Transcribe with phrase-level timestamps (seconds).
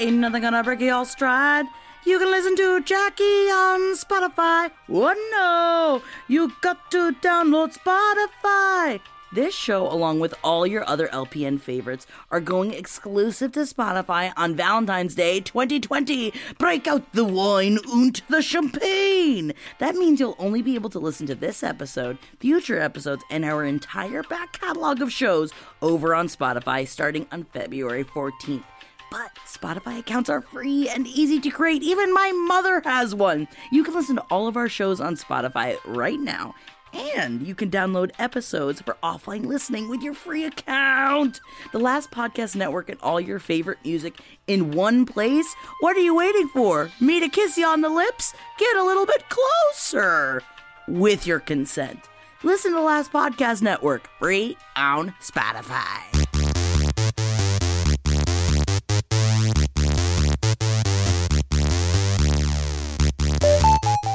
[0.00, 1.66] Ain't nothing gonna break your stride.
[2.06, 4.70] You can listen to Jackie on Spotify.
[4.88, 9.00] Oh no, you got to download Spotify.
[9.30, 14.56] This show, along with all your other LPN favorites, are going exclusive to Spotify on
[14.56, 16.32] Valentine's Day 2020.
[16.56, 19.52] Break out the wine and the champagne.
[19.80, 23.66] That means you'll only be able to listen to this episode, future episodes, and our
[23.66, 28.64] entire back catalog of shows over on Spotify starting on February 14th.
[29.10, 31.82] But Spotify accounts are free and easy to create.
[31.82, 33.48] Even my mother has one.
[33.72, 36.54] You can listen to all of our shows on Spotify right now.
[36.92, 41.40] And you can download episodes for offline listening with your free account.
[41.72, 45.54] The Last Podcast Network and all your favorite music in one place?
[45.80, 46.90] What are you waiting for?
[47.00, 48.34] Me to kiss you on the lips?
[48.58, 50.42] Get a little bit closer.
[50.88, 52.00] With your consent.
[52.42, 56.19] Listen to Last Podcast Network, free on Spotify.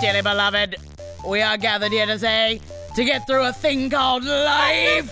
[0.05, 0.75] Dearly beloved,
[1.27, 2.61] we are gathered here today
[2.95, 5.09] to get through a thing called life.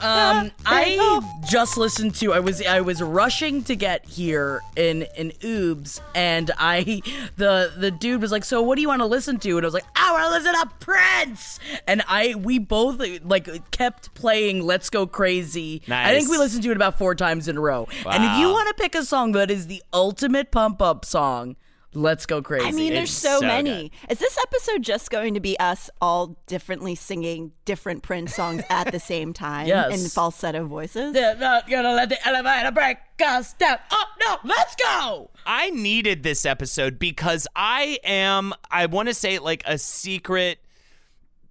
[0.00, 1.20] um, I
[1.50, 2.32] just listened to.
[2.32, 7.02] I was I was rushing to get here in in Oobs, and I
[7.36, 9.66] the the dude was like, "So what do you want to listen to?" And I
[9.66, 11.58] was like, "I want to listen to Prince."
[11.88, 16.06] And I we both like kept playing "Let's Go Crazy." Nice.
[16.06, 17.88] I think we listened to it about four times in a row.
[18.04, 18.12] Wow.
[18.12, 21.56] And if you want to pick a song that is the ultimate pump up song,
[21.94, 23.92] "Let's Go Crazy." I mean, there's It's so, so many.
[24.08, 28.90] Is this episode just going to be us all differently singing different Prince songs at
[28.92, 30.02] the same time Yes.
[30.02, 31.12] in falsetto voices?
[31.12, 33.78] They're not gonna let the elevator break us down.
[33.90, 35.30] Oh no, let's go.
[35.46, 40.58] I needed this episode because I am, I want to say like a secret.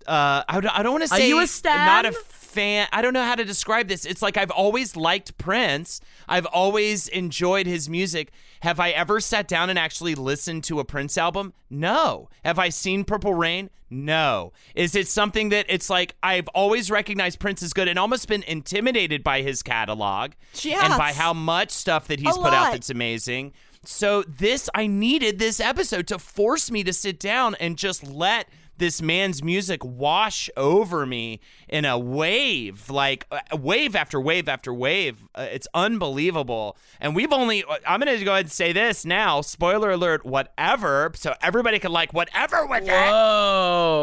[0.08, 1.86] Uh, I don't, I don't want to Are say you a stan?
[1.86, 2.88] not a fan.
[2.92, 4.04] I don't know how to describe this.
[4.04, 6.02] It's like I've always liked Prince.
[6.28, 8.32] I've always enjoyed his music.
[8.62, 11.54] Have I ever sat down and actually listened to a Prince album?
[11.70, 12.30] No.
[12.46, 13.70] Have I seen Purple Rain?
[13.90, 14.54] No.
[14.76, 18.44] Is it something that it's like I've always recognized Prince is good and almost been
[18.44, 20.32] intimidated by his catalog
[20.66, 23.54] and by how much stuff that he's A put out that's amazing.
[23.84, 28.48] So this I needed this episode to force me to sit down and just let
[28.82, 34.74] this man's music wash over me in a wave, like uh, wave after wave after
[34.74, 35.30] wave.
[35.34, 36.76] Uh, it's unbelievable.
[37.00, 41.12] And we've only I'm going to go ahead and say this now, spoiler alert, whatever,
[41.16, 43.10] so everybody can like whatever with it.
[43.10, 44.02] Oh,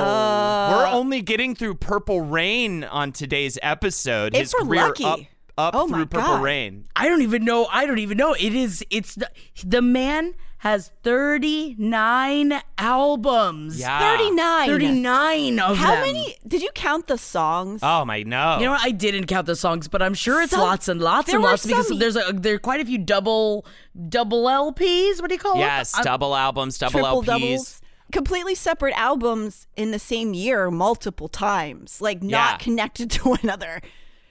[0.70, 4.34] We're only getting through Purple Rain on today's episode.
[4.34, 5.04] If His we're lucky.
[5.04, 5.20] up
[5.58, 6.42] up Oh through Purple God.
[6.42, 6.86] Rain.
[6.94, 7.66] I don't even know.
[7.70, 8.32] I don't even know.
[8.34, 8.84] It is.
[8.90, 9.28] It's the
[9.64, 13.78] the man has thirty nine albums.
[13.78, 14.16] Yeah.
[14.16, 14.66] 39.
[14.69, 16.00] thirty nine of How them.
[16.06, 16.36] many?
[16.46, 17.80] Did you count the songs?
[17.82, 18.58] Oh my no.
[18.58, 18.80] You know what?
[18.82, 21.44] I didn't count the songs, but I'm sure it's Some- lots and lots there and
[21.44, 23.64] were lots because some- there's a, there are quite a few double
[24.08, 25.20] double LPs.
[25.20, 25.98] What do you call Yes, them?
[26.00, 27.26] I'm- double albums, double triple LPs.
[27.26, 27.80] doubles?
[28.10, 32.56] Completely separate albums in the same year multiple times, like not Yeah.
[32.56, 33.80] connected to one another.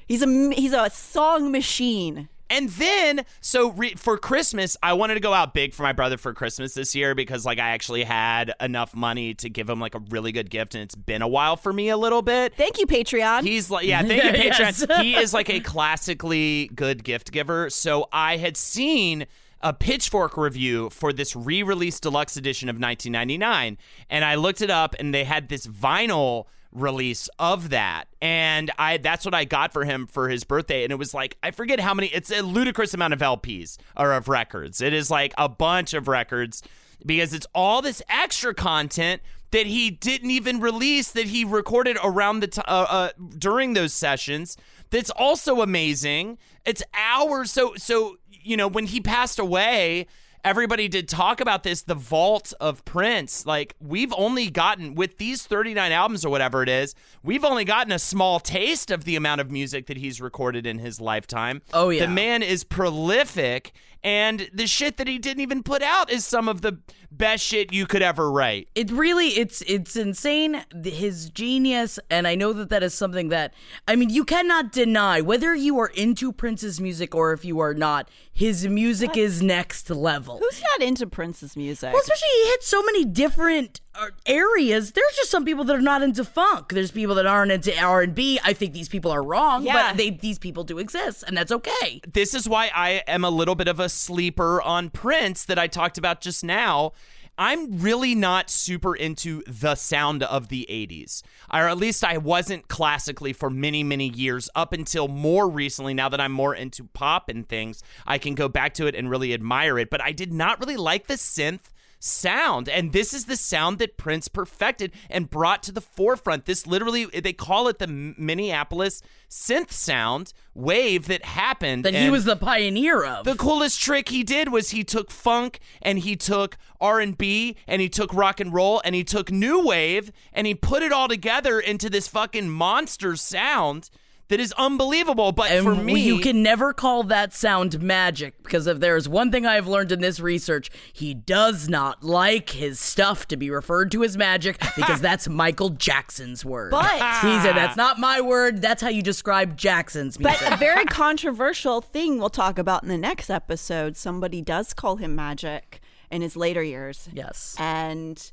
[0.08, 2.28] He's a he's a song machine.
[2.50, 6.18] And then, so re- for Christmas, I wanted to go out big for my brother
[6.18, 9.96] for Christmas this year because, like, I actually had enough money to give him like
[9.96, 12.56] a really good gift, and it's been a while for me a little bit.
[12.56, 13.44] Thank you, Patreon.
[13.44, 14.86] He's like, yeah, thank you, Yes.
[14.86, 15.02] Patreon.
[15.02, 17.70] he is like a classically good gift giver.
[17.70, 19.26] So I had seen
[19.62, 23.78] a Pitchfork review for this re-release deluxe edition of 1999,
[24.10, 26.46] and I looked it up, and they had this vinyl
[26.80, 30.92] release of that and i that's what i got for him for his birthday and
[30.92, 34.28] it was like i forget how many it's a ludicrous amount of lps or of
[34.28, 36.62] records it is like a bunch of records
[37.06, 39.22] because it's all this extra content
[39.52, 43.94] that he didn't even release that he recorded around the t- uh, uh, during those
[43.94, 44.58] sessions.
[44.90, 46.38] That's also amazing.
[46.66, 47.52] It's hours.
[47.52, 50.08] So so you know, when he passed away,
[50.44, 53.46] everybody did talk about this the vault of Prince.
[53.46, 57.92] Like, we've only gotten, with these 39 albums or whatever it is, we've only gotten
[57.92, 61.62] a small taste of the amount of music that he's recorded in his lifetime.
[61.74, 62.06] Oh, yeah.
[62.06, 66.48] The man is prolific, and the shit that he didn't even put out is some
[66.48, 66.80] of the
[67.12, 68.68] best shit you could ever write.
[68.76, 73.54] it really it's it's insane his genius and i know that that is something that
[73.88, 77.74] i mean you cannot deny whether you are into prince's music or if you are
[77.74, 81.92] not his music is next level Who's not into Prince's music?
[81.92, 83.82] well, especially he hits so many different
[84.26, 84.92] areas.
[84.92, 86.70] There's just some people that are not into funk.
[86.70, 88.40] There's people that aren't into R and B.
[88.44, 89.90] I think these people are wrong, Yeah.
[89.92, 92.02] but they these people do exist, and that's okay.
[92.12, 95.68] this is why I am a little bit of a sleeper on Prince that I
[95.68, 96.94] talked about just now.
[97.40, 101.22] I'm really not super into the sound of the 80s,
[101.54, 105.94] or at least I wasn't classically for many, many years up until more recently.
[105.94, 109.08] Now that I'm more into pop and things, I can go back to it and
[109.08, 109.92] really admire it.
[109.92, 112.70] But I did not really like the synth sound.
[112.70, 116.46] And this is the sound that Prince perfected and brought to the forefront.
[116.46, 121.86] This literally, they call it the Minneapolis synth sound wave that happened.
[121.86, 123.26] That he was the pioneer of.
[123.26, 127.90] the coolest trick he did was he took funk and he took R&B and he
[127.90, 131.60] took rock and roll and he took new wave and he put it all together
[131.60, 133.90] into this fucking monster sound
[134.30, 135.32] that is unbelievable.
[135.32, 139.32] But and for me, you can never call that sound magic because if there's one
[139.32, 143.92] thing I've learned in this research, he does not like his stuff to be referred
[143.92, 146.72] to as magic because that's Michael Jackson's word.
[146.72, 146.92] But-
[147.22, 148.62] he said that's not my word.
[148.62, 150.40] That's how you describe Jackson's music.
[150.42, 153.96] But a very controversial thing we'll talk about in the next episode.
[153.98, 155.80] Somebody does call him magic
[156.12, 157.10] in his later years.
[157.12, 157.56] yes.
[157.60, 158.32] And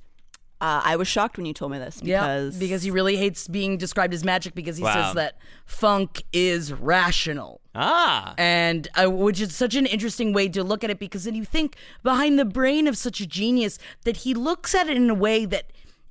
[0.64, 3.49] uh, I was shocked when you told me this Yeah, because because he really hates
[3.49, 4.94] being described as magic because he Wow.
[4.94, 5.32] says that
[5.66, 7.61] funk is rational.
[7.75, 11.34] ah, and uh, which is such an interesting way to look at it because then
[11.34, 15.11] you think behind the brain of such a genius that he looks at it in
[15.11, 15.64] a way that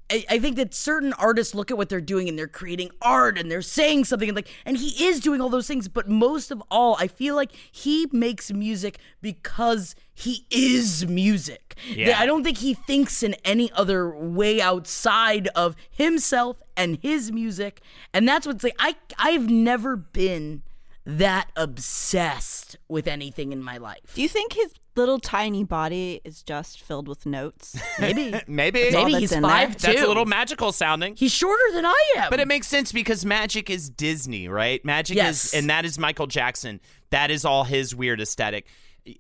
[0.09, 3.37] I, I think that certain artists look at what they're doing and they're creating art
[3.37, 6.51] and they're saying something and like and he is doing all those things but most
[6.51, 11.75] of all I feel like he makes music because he is music.
[11.87, 12.19] Yeah.
[12.19, 17.81] I don't think he thinks in any other way outside of himself and his music
[18.13, 20.63] and that's what's like I I've never been
[21.05, 24.13] that obsessed with anything in my life.
[24.15, 27.77] do you think his little tiny body is just filled with notes?
[27.99, 28.33] Maybe.
[28.47, 29.51] maybe all Maybe he's in there.
[29.51, 29.87] five two.
[29.87, 31.15] that's a little magical sounding.
[31.15, 32.29] He's shorter than I am.
[32.29, 34.83] But it makes sense because magic is Disney, right?
[34.85, 35.45] Magic Yes.
[35.45, 36.79] is, and that is Michael Jackson.
[37.09, 38.67] That is all his weird aesthetic.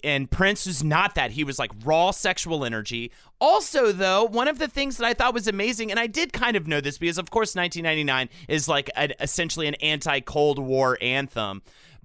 [0.03, 1.31] And Prince was not that.
[1.31, 3.11] He was like raw sexual energy.
[3.39, 6.55] Also, though, one of the things that I thought was amazing, and I did kind
[6.55, 10.97] of know this because, of course, 1999 is like an, essentially an anti Cold War
[11.01, 11.61] anthem.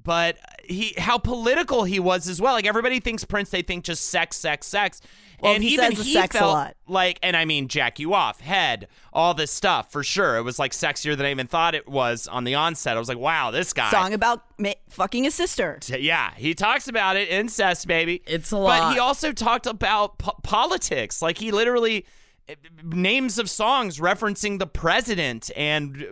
[0.09, 2.55] But he, how political he was as well.
[2.55, 5.03] Like everybody thinks Prince, they think just sex, sex, sex.
[5.39, 6.77] Well, and he even he sex a felt lot.
[6.87, 10.39] like, and I mean, jack you off, head, all this stuff for sure.
[10.39, 12.97] It was like sexier than I even thought it was on the onset.
[12.97, 13.91] I was like, wow, this guy.
[13.91, 15.79] Song about ma- fucking his sister.
[15.87, 18.23] Yeah, he talks about it, incest, baby.
[18.27, 18.81] It's a lot.
[18.81, 21.21] But he also talked about po- politics.
[21.21, 22.07] Like he literally
[22.49, 26.07] eh, names of songs referencing the president and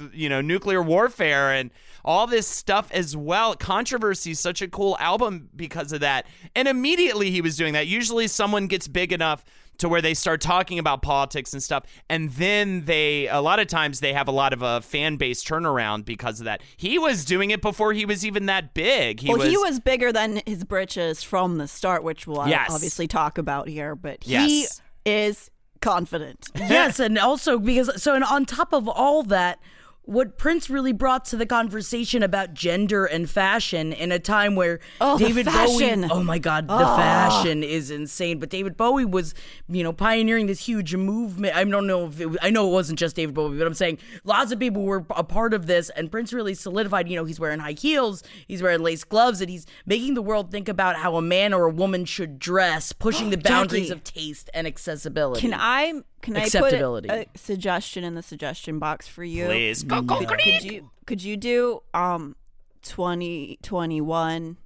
[0.00, 1.72] uh, you know nuclear warfare and
[2.04, 3.54] all this stuff as well.
[3.54, 6.26] Controversy is such a cool album because of that.
[6.54, 7.86] And immediately he was doing that.
[7.86, 9.44] Usually someone gets big enough
[9.78, 13.66] to where they start talking about politics and stuff and then they a lot of
[13.66, 16.60] times they have a lot of a fan base turnaround because of that.
[16.76, 19.20] He was doing it before he was even that big.
[19.20, 22.70] He well, was he was bigger than his britches from the start, which we'll Yes.
[22.70, 23.94] obviously talk about here.
[23.94, 24.82] But he Yes.
[25.06, 26.48] is confident.
[26.56, 29.58] yes, and also because so and on top of all that,
[30.04, 34.80] what Prince really brought to the conversation about gender and fashion in a time where
[35.00, 35.46] Oh, David.
[35.46, 36.96] Bowie, oh my God, the ah.
[36.96, 38.38] fashion is insane.
[38.38, 39.34] But David Bowie was,
[39.68, 41.54] you know, pioneering this huge movement.
[41.54, 43.74] I don't know if it was, I know it wasn't just David Bowie, but I'm
[43.74, 47.08] saying lots of people were a part of this, and Prince really solidified.
[47.08, 50.50] You know, he's wearing high heels, he's wearing lace gloves, and he's making the world
[50.50, 53.92] think about how a man or a woman should dress, pushing the boundaries Jackie.
[53.92, 55.40] of taste and accessibility.
[55.40, 59.46] Can I can I put a, a suggestion in the suggestion box for you?
[59.46, 59.82] Please.
[59.90, 62.36] Go, go, Could, could you could you do um
[62.82, 64.56] 2021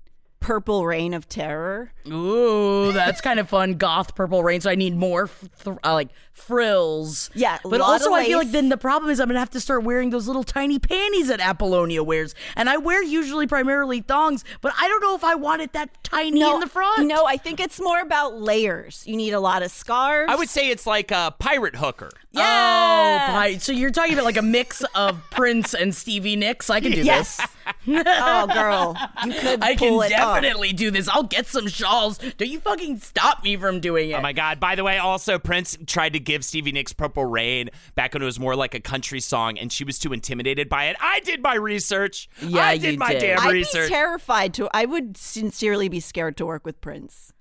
[0.45, 1.91] Purple Rain of Terror?
[2.07, 3.75] Ooh, that's kind of fun.
[3.75, 4.61] Goth purple rain.
[4.61, 5.31] So I need more
[5.65, 7.31] th- uh, like frills.
[7.35, 9.49] Yeah, but lot also of I feel like then the problem is I'm gonna have
[9.51, 14.03] to start wearing those little tiny panties that Apollonia wears, and I wear usually primarily
[14.03, 17.07] thongs, but I don't know if I want it that tiny in the front.
[17.07, 19.03] No, I think it's more about layers.
[19.07, 20.31] You need a lot of scarves.
[20.31, 22.11] I would say it's like a pirate hooker.
[22.33, 23.29] Yeah.
[23.29, 26.69] Oh, pi- so you're talking about like a mix of Prince and Stevie Nicks?
[26.69, 27.39] I can do Yes.
[27.39, 27.47] this.
[27.87, 30.37] oh, girl, you could I can pull it off.
[30.41, 31.09] definitely do this.
[31.09, 32.19] I'll get some shawls.
[32.19, 34.15] Don't you fucking stop me from doing it.
[34.15, 34.61] Oh my God.
[34.61, 38.27] By the way, also, Prince tried to give Stevie Nicks Purple Rain back when it
[38.27, 40.97] was more like a country song, and she was too intimidated by it.
[41.01, 42.29] I did my research.
[42.41, 43.21] Yeah, I did you my did.
[43.21, 43.89] damn I'd research.
[43.89, 44.69] be terrified to.
[44.73, 47.33] I would sincerely be scared to work with Prince.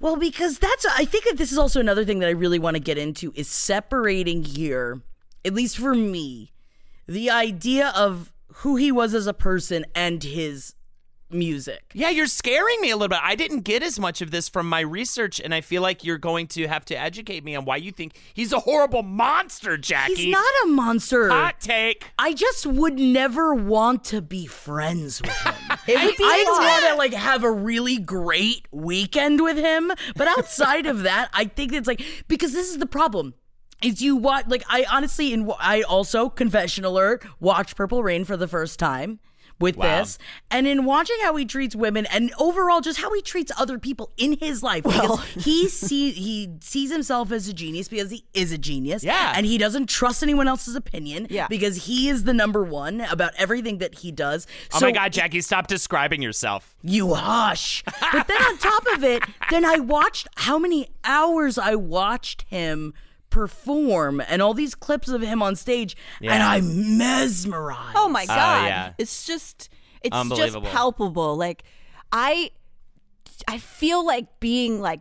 [0.00, 2.74] Well, because that's, I think that this is also another thing that I really want
[2.74, 5.00] to get into is separating here,
[5.44, 6.52] at least for me,
[7.06, 10.74] the idea of who he was as a person and his
[11.30, 11.90] music.
[11.94, 13.18] yeah, you're scaring me a little bit.
[13.20, 16.18] I didn't get as much of this from my research, and I feel like you're
[16.18, 20.14] going to have to educate me on why you think he's a horrible monster, Jackie.
[20.14, 21.30] He's not a monster.
[21.30, 22.12] Hot take.
[22.18, 25.54] I just would never want to be friends with him.
[25.86, 30.28] It would be I want to like have a really great weekend with him, but
[30.28, 33.34] outside of that, I think it's like because this is the problem.
[33.82, 38.36] Is you watch like I honestly and I also confession alert watched Purple Rain for
[38.36, 39.20] the first time
[39.60, 39.98] with Wow.
[40.00, 40.18] this
[40.50, 44.10] and in watching how he treats women and overall just how he treats other people
[44.16, 48.50] in his life because he see he sees himself as a genius because he is
[48.50, 49.32] a genius Yeah.
[49.36, 51.46] and he doesn't trust anyone else's opinion Yeah.
[51.48, 54.48] because he is the number one about everything that he does.
[54.72, 56.74] Oh so my God, Jackie, stop describing yourself.
[56.82, 57.84] you hush.
[58.12, 62.92] but then on top of it, then I watched how many hours I watched him
[63.34, 67.96] perform and all these clips of him on stage and I'm mesmerized.
[67.96, 68.66] Oh my god!
[68.66, 68.92] yeah.
[68.96, 69.68] It's just
[70.02, 71.36] it's just palpable.
[71.36, 71.64] Like
[72.12, 72.50] I
[73.48, 75.00] I feel like being like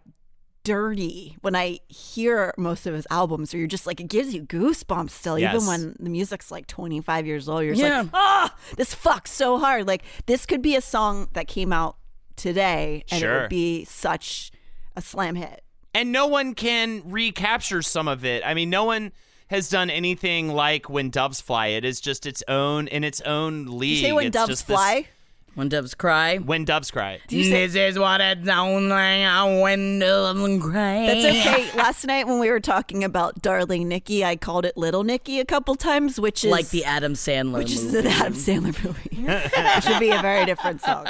[0.63, 4.43] dirty when I hear most of his albums, or you're just like it gives you
[4.43, 5.53] goosebumps still, Yes.
[5.55, 7.63] even when the music's like 25 years old.
[7.65, 8.01] You're just Yeah.
[8.01, 9.87] like, ah, this fucks so hard.
[9.87, 11.97] Like this could be a song that came out
[12.35, 14.51] today, and it would be such
[14.95, 15.62] a slam hit.
[15.93, 18.43] And no one can recapture some of it.
[18.45, 19.11] I mean, no one
[19.47, 21.67] has done anything like when doves fly.
[21.67, 23.97] It is just its own in its own league.
[23.97, 25.07] You say when It's doves just this- fly.
[25.55, 26.37] When doves cry.
[26.37, 27.19] when doves cry.
[27.29, 31.05] this is what it sounds like when doves cry.
[31.07, 31.71] That's okay.
[31.77, 35.45] Last night when we were talking about Darling Nikki, I called it Little Nikki a
[35.45, 37.99] couple times, which is Like the Adam Sandler which is movie.
[37.99, 39.09] an Adam Sandler movie.
[39.11, 41.05] it should be a very different song.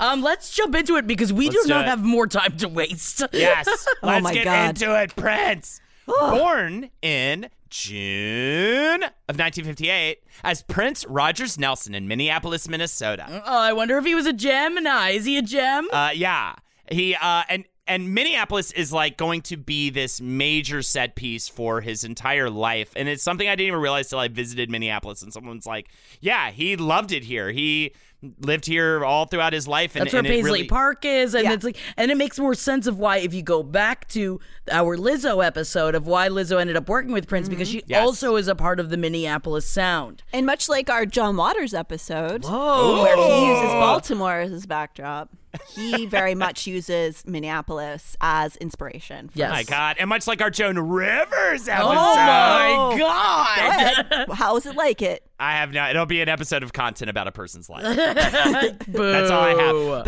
[0.00, 1.88] Um, let's jump into it because we Let's do do not it.
[1.88, 3.22] have more time to waste.
[3.32, 3.86] Yes.
[4.02, 4.68] Oh Let's my get God.
[4.70, 5.80] into it, Prince.
[6.06, 13.26] Born in June of 1958 as Prince Rogers Nelson in Minneapolis, Minnesota.
[13.46, 15.10] Oh, I wonder if he was a Gemini.
[15.10, 15.88] Is he a gem?
[15.92, 16.54] Uh, yeah,
[16.90, 21.80] he uh, and and Minneapolis is like going to be this major set piece for
[21.80, 25.32] his entire life, and it's something I didn't even realize till I visited Minneapolis, and
[25.32, 25.88] someone's like,
[26.20, 27.52] "Yeah, he loved it here.
[27.52, 27.92] He
[28.40, 31.34] lived here all throughout his life." And, That's where and it Paisley really- Park is,
[31.34, 31.52] and Yeah.
[31.52, 34.40] it's like, and it makes more sense of why if you go back to
[34.70, 37.90] our Lizzo episode of why Lizzo ended up working with Prince because she mm-hmm.
[37.90, 38.02] Yes.
[38.06, 40.22] also is a part of the Minneapolis sound.
[40.32, 43.02] And much like our John Waters episode, Whoa.
[43.02, 45.30] where he uses Baltimore as his backdrop,
[45.68, 49.28] he very much uses Minneapolis as inspiration.
[49.28, 49.50] for Yes.
[49.50, 49.96] Oh my God!
[49.98, 53.56] And much like our Joan Rivers oh episode, Oh my god!
[53.58, 54.28] Go ahead.
[54.32, 55.26] How is it like it?
[55.38, 55.88] I have no.
[55.90, 57.84] It'll be an episode of content about a person's life.
[58.88, 59.12] Boo.
[59.12, 60.04] That's all I have.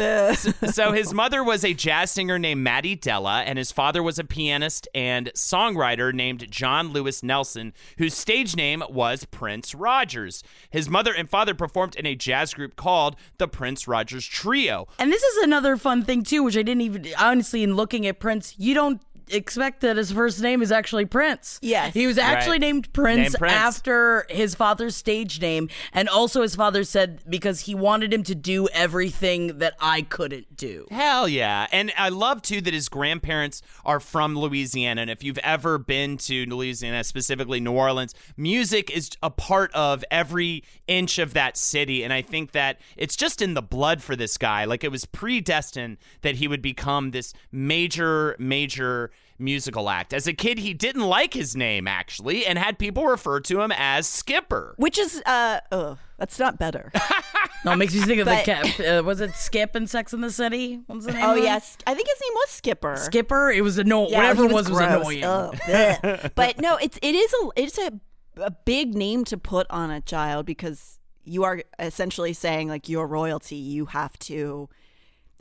[0.62, 0.68] Boo.
[0.72, 4.24] so his mother was a jazz singer named Mattie Della, and his father was a
[4.24, 10.42] pianist and songwriter named John Lewis Nelson, whose stage name was Prince Rogers.
[10.70, 14.88] His mother and father performed in a jazz group called the Prince Rogers Trio.
[14.98, 18.18] And this is another fun thing too, which I didn't even honestly in looking at
[18.18, 19.00] Prince, you don't
[19.32, 21.58] expect that his first name is actually Prince.
[21.62, 21.94] Yes.
[21.94, 22.60] He was actually Right.
[22.60, 23.54] named Prince, Named Prince.
[23.54, 25.68] after his father's stage name.
[25.92, 30.56] And also his father said because he wanted him to do everything that I couldn't
[30.56, 30.86] do.
[30.90, 31.66] Hell yeah.
[31.72, 35.02] And I love too that his grandparents are from Louisiana.
[35.02, 40.04] And if you've ever been to Louisiana, specifically New Orleans, music is a part of
[40.10, 42.02] every inch of that city.
[42.02, 44.64] And I think that it's just in the blood for this guy.
[44.64, 50.12] Like it was predestined that he would become this major, major musical act.
[50.12, 53.72] As a kid, he didn't like his name actually and had people refer to him
[53.76, 54.74] as Skipper.
[54.78, 56.92] Which is, uh, ugh, that's not better.
[57.64, 58.80] No, it makes me think of But- the cat.
[58.80, 60.80] Uh, was it Skip in Sex in the City?
[60.86, 61.24] What was the name?
[61.24, 61.42] oh, of it?
[61.42, 61.76] yes.
[61.88, 62.96] I think his name was Skipper.
[62.96, 63.50] Skipper.
[63.50, 64.10] It was annoying.
[64.12, 64.92] Yeah, Whatever he it was was gross.
[64.92, 65.24] annoying.
[65.24, 66.30] Ugh, bleh.
[66.36, 67.90] but no, it's it is a it's a
[68.36, 73.08] a big name to put on a child because you are essentially saying like you're
[73.08, 73.56] royalty.
[73.56, 74.68] You have to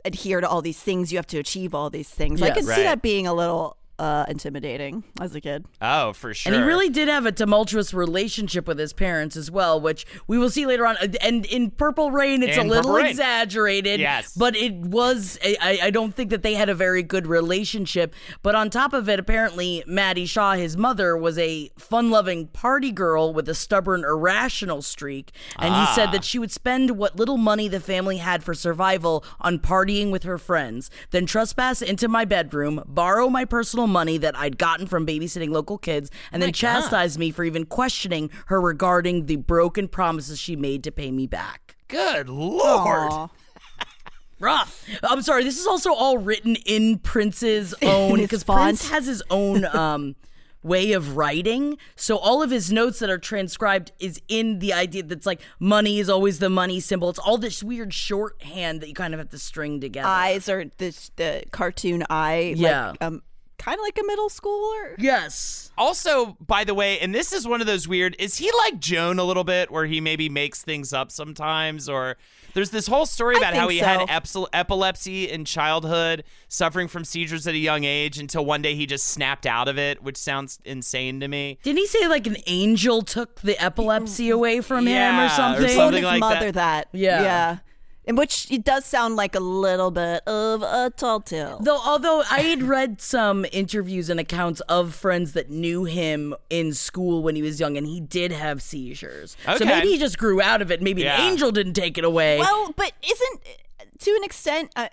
[0.04, 1.12] adhere to all these things.
[1.12, 2.42] You have to achieve all these things.
[2.42, 2.56] I Yes.
[2.56, 2.82] can see Right.
[2.82, 5.66] that being a little uh, intimidating as a kid.
[5.80, 6.52] Oh, for sure.
[6.52, 10.38] And he really did have a tumultuous relationship with his parents as well, which we
[10.38, 10.96] will see later on.
[11.20, 13.06] And in Purple Rain, it's In a little Purple Rain.
[13.06, 14.00] exaggerated.
[14.00, 14.34] Yes.
[14.36, 18.14] But it was, I, I don't think that they had a very good relationship.
[18.42, 22.92] But on top of it, apparently, Mattie Shaw, his mother, was a fun loving party
[22.92, 25.32] girl with a stubborn, irrational streak.
[25.58, 29.24] And he said that she would spend what little money the family had for survival
[29.40, 34.36] on partying with her friends, then trespass into my bedroom, borrow my personal money that
[34.36, 39.26] I'd gotten from babysitting local kids, and then chastise me for even questioning her regarding
[39.26, 41.76] the broken promises she made to pay me back.
[41.88, 43.12] Good lord.
[43.12, 43.28] Aw.
[44.40, 44.86] Rough.
[45.02, 45.42] I'm sorry.
[45.42, 48.44] This is also all written in Prince's own because.
[48.44, 50.14] Prince has his own um,
[50.62, 51.78] way of writing.
[51.96, 55.98] So all of his notes that are transcribed is in the idea that's like money
[55.98, 57.08] is always the money symbol.
[57.10, 60.08] It's all this weird shorthand that you kind of have to string together.
[60.08, 62.54] Eyes are this the cartoon eye.
[62.56, 62.90] Yeah.
[62.90, 63.22] Like, um,
[63.58, 64.94] kind of like a middle schooler.
[64.98, 65.64] yes.
[65.76, 69.20] Also, by the way, and this is one of those weird, is he like Joan
[69.20, 71.88] a little bit where he maybe makes things up sometimes?
[71.88, 72.16] Or
[72.52, 73.84] there's this whole story about how he so.
[73.84, 78.74] had epsil- epilepsy in childhood, suffering from seizures at a young age until one day
[78.74, 81.58] he just snapped out of it, which sounds insane to me.
[81.62, 85.28] Didn't he say like an angel took the epilepsy away from him Yeah, or or
[85.28, 85.60] something?
[85.62, 85.76] something.
[85.78, 86.88] Told his like mother that.
[86.92, 86.98] that.
[86.98, 87.22] Yeah.
[87.22, 87.58] Yeah.
[88.08, 91.60] In which it does sound like a little bit of a tall tale.
[91.62, 96.72] Though, although I had read some interviews and accounts of friends that knew him in
[96.72, 99.36] school when he was young, and he did have seizures.
[99.58, 100.80] So maybe he just grew out of it.
[100.80, 101.20] Maybe Yeah.
[101.20, 102.38] an angel didn't take it away.
[102.38, 103.40] Well, but isn't
[103.98, 104.72] to an extent?
[104.74, 104.88] I,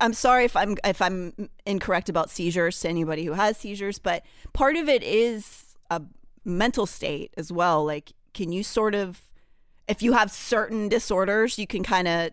[0.00, 4.22] I'm sorry if I'm if I'm incorrect about seizures to anybody who has seizures, but
[4.52, 6.00] part of it is a
[6.44, 7.84] mental state as well.
[7.84, 9.22] Like, can you sort of,
[9.88, 12.30] if you have certain disorders, you can kind of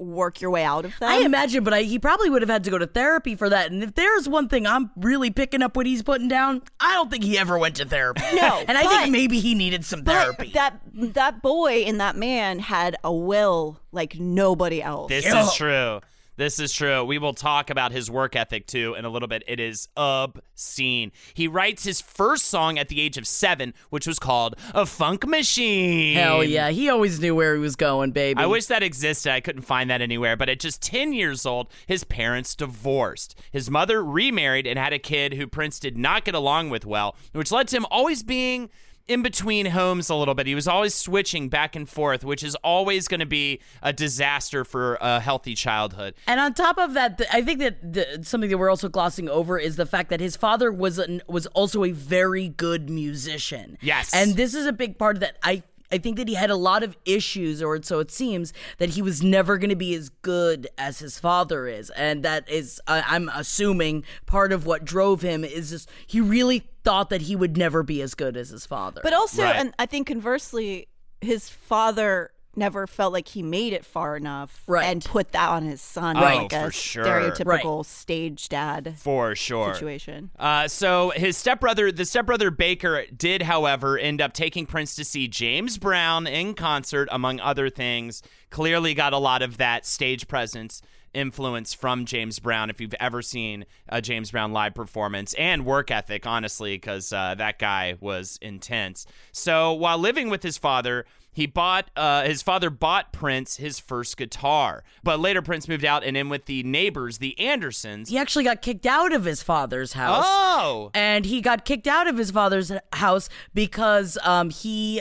[0.00, 1.08] work your way out of them.
[1.10, 3.70] I imagine, but I, he probably would have had to go to therapy for that.
[3.70, 7.10] And if there's one thing I'm really picking up what he's putting down, I don't
[7.10, 8.22] think he ever went to therapy.
[8.34, 10.50] No, and I but- think maybe he needed some therapy.
[10.54, 15.08] that that boy and that man had a will like nobody else.
[15.08, 15.44] This Yeah.
[15.46, 16.00] is true.
[16.38, 17.04] This is true.
[17.04, 19.42] We will talk about his work ethic too in a little bit.
[19.48, 21.10] It is obscene.
[21.34, 25.26] He writes his first song at the age of seven, which was called A Funk
[25.26, 26.14] Machine.
[26.14, 28.38] Hell yeah, he always knew where he was going, baby.
[28.38, 29.32] I wish that existed.
[29.32, 30.36] I couldn't find that anywhere.
[30.36, 33.34] But at just 10 years old, his parents divorced.
[33.50, 37.16] His mother remarried and had a kid who Prince did not get along with well,
[37.32, 38.70] which led to him always being
[39.08, 40.46] in between homes a little bit.
[40.46, 44.64] He was always switching back and forth, which is always going to be a disaster
[44.64, 46.14] for a healthy childhood.
[46.26, 49.28] And on top of that, th- I think that the, something that we're also glossing
[49.28, 53.78] over is the fact that his father was an, was also a very good musician.
[53.80, 54.14] Yes.
[54.14, 55.38] and this is a big part of that.
[55.42, 58.90] I I think that he had a lot of issues, or so it seems, that
[58.90, 62.80] he was never going to be as good as his father is, and that is,
[62.86, 67.34] I I'm assuming, part of what drove him is just he really thought that he
[67.36, 69.00] would never be as good as his father.
[69.02, 69.56] But also, Right.
[69.56, 70.88] and I think conversely,
[71.20, 74.84] his father never felt like he made it far enough Right.
[74.86, 76.42] and put that on his son Right.
[76.42, 77.04] like Oh, a for sure.
[77.04, 79.74] stereotypical stage dad For sure.
[79.74, 80.30] situation.
[80.38, 85.28] Uh, so his stepbrother, the stepbrother Baker, did, however, end up taking Prince to see
[85.28, 88.22] James Brown in concert, among other things.
[88.50, 90.82] Clearly, got a lot of that stage presence
[91.14, 92.68] influence from James Brown.
[92.68, 97.34] If you've ever seen a James Brown live performance and work ethic, honestly, because uh,
[97.36, 99.06] that guy was intense.
[99.32, 101.06] So while living with his father.
[101.38, 106.02] He bought uh, his father bought Prince his first guitar, but later Prince moved out
[106.02, 108.08] and in with the neighbors, the Andersons.
[108.08, 110.24] he actually got kicked out of his father's house.
[110.26, 115.00] Oh, and he got kicked out of his father's house because um, he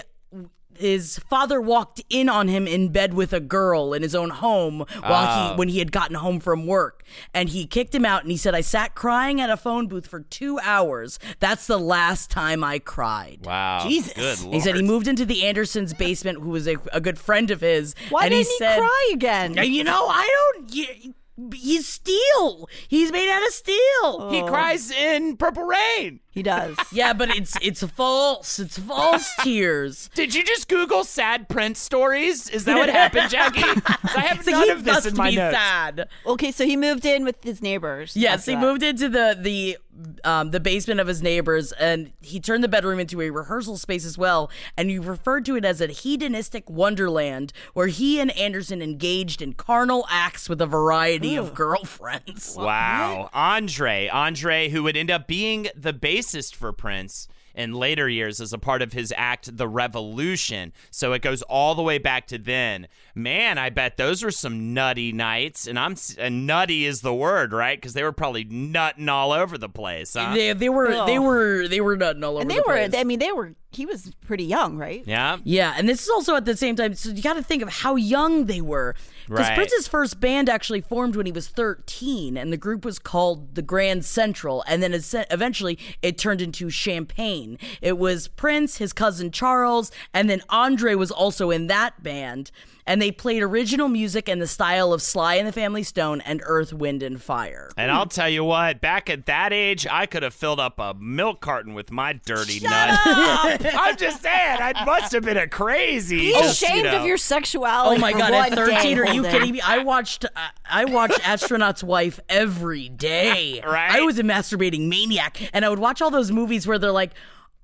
[0.80, 4.80] his father walked in on him in bed with a girl in his own home
[5.02, 5.56] while he ah.
[5.56, 7.04] when he had gotten home from work.
[7.34, 10.08] And he kicked him out and he said I sat crying at a phone booth
[10.08, 11.20] for 2 hours.
[11.40, 13.40] That's the last time I cried.
[13.46, 13.86] Wow.
[13.88, 14.14] Jesus.
[14.14, 17.52] Good he said he moved into the Andersons basement who was a, a good friend
[17.52, 19.58] of his Why and didn't he he, said cry again?
[19.58, 21.14] You know I don't you,
[21.54, 24.48] he's steel he's made out of steel He oh.
[24.48, 26.20] cries in Purple Rain.
[26.30, 26.78] He does.
[26.92, 28.60] yeah, but it's it's false.
[28.60, 30.10] It's false tears.
[30.14, 32.48] Did you just Google sad Prince stories?
[32.50, 33.62] Is that what happened, Jackie?
[34.16, 35.58] I have So none of this must in my be notes.
[35.58, 36.08] sad.
[36.28, 38.16] okay, so he moved in with his neighbors.
[38.16, 38.62] Yes, he that.
[38.62, 39.78] moved into the the
[40.24, 44.06] um, the basement of his neighbors, and he turned the bedroom into a rehearsal space
[44.06, 44.50] as well.
[44.76, 49.54] And he referred to it as a hedonistic wonderland, where he and Anderson engaged in
[49.54, 52.56] carnal acts with a variety of girlfriends.
[52.58, 53.30] Wow.
[53.34, 54.08] Andre.
[54.08, 57.28] Andre, who would end up being the bassist for Prince
[57.58, 60.72] in later years as a part of his act The Revolution.
[60.92, 62.88] So it goes all the way back to then.
[63.16, 67.52] Man, I bet those were some nutty nights, and I'm and nutty is the word,
[67.52, 67.78] right?
[67.78, 70.14] Because they were probably nutting all over the place.
[70.14, 70.34] Huh?
[70.36, 72.74] They, they were they were they were nutting all over and they the were.
[72.74, 72.94] place.
[72.96, 73.56] I mean, they were.
[73.72, 75.04] He was pretty young, right?
[75.06, 75.38] yeah.
[75.44, 76.96] Yeah, and this is also at the same time.
[76.96, 78.96] So you got to think of how young they were.
[79.28, 79.56] Because Right.
[79.56, 83.62] Prince's first band actually formed when he was 13, and the group was called the
[83.62, 84.64] Grand Central.
[84.68, 87.58] And then eventually it turned into Champagne.
[87.82, 92.52] It was Prince, his cousin Charles, and then Andre was also in that band.
[92.88, 96.42] And they played original music in the style of Sly and the Family Stone and
[96.46, 97.70] Earth, Wind, and Fire.
[97.76, 100.94] And I'll tell you what, back at that age, I could have filled up a
[100.94, 103.00] milk carton with my dirty Shut nut.
[103.78, 106.18] I'm just saying, I must have been a crazy.
[106.18, 107.02] Be just, you ashamed know.
[107.02, 107.98] of your sexuality.
[107.98, 108.34] Oh my god!
[108.34, 109.32] At thirteen, are you Holden.
[109.32, 109.62] kidding me?
[109.62, 113.62] I watched I, I watched Astronaut's Wife every day.
[113.68, 113.92] Right?
[113.92, 117.12] I was a masturbating maniac, and I would watch all those movies where they're like.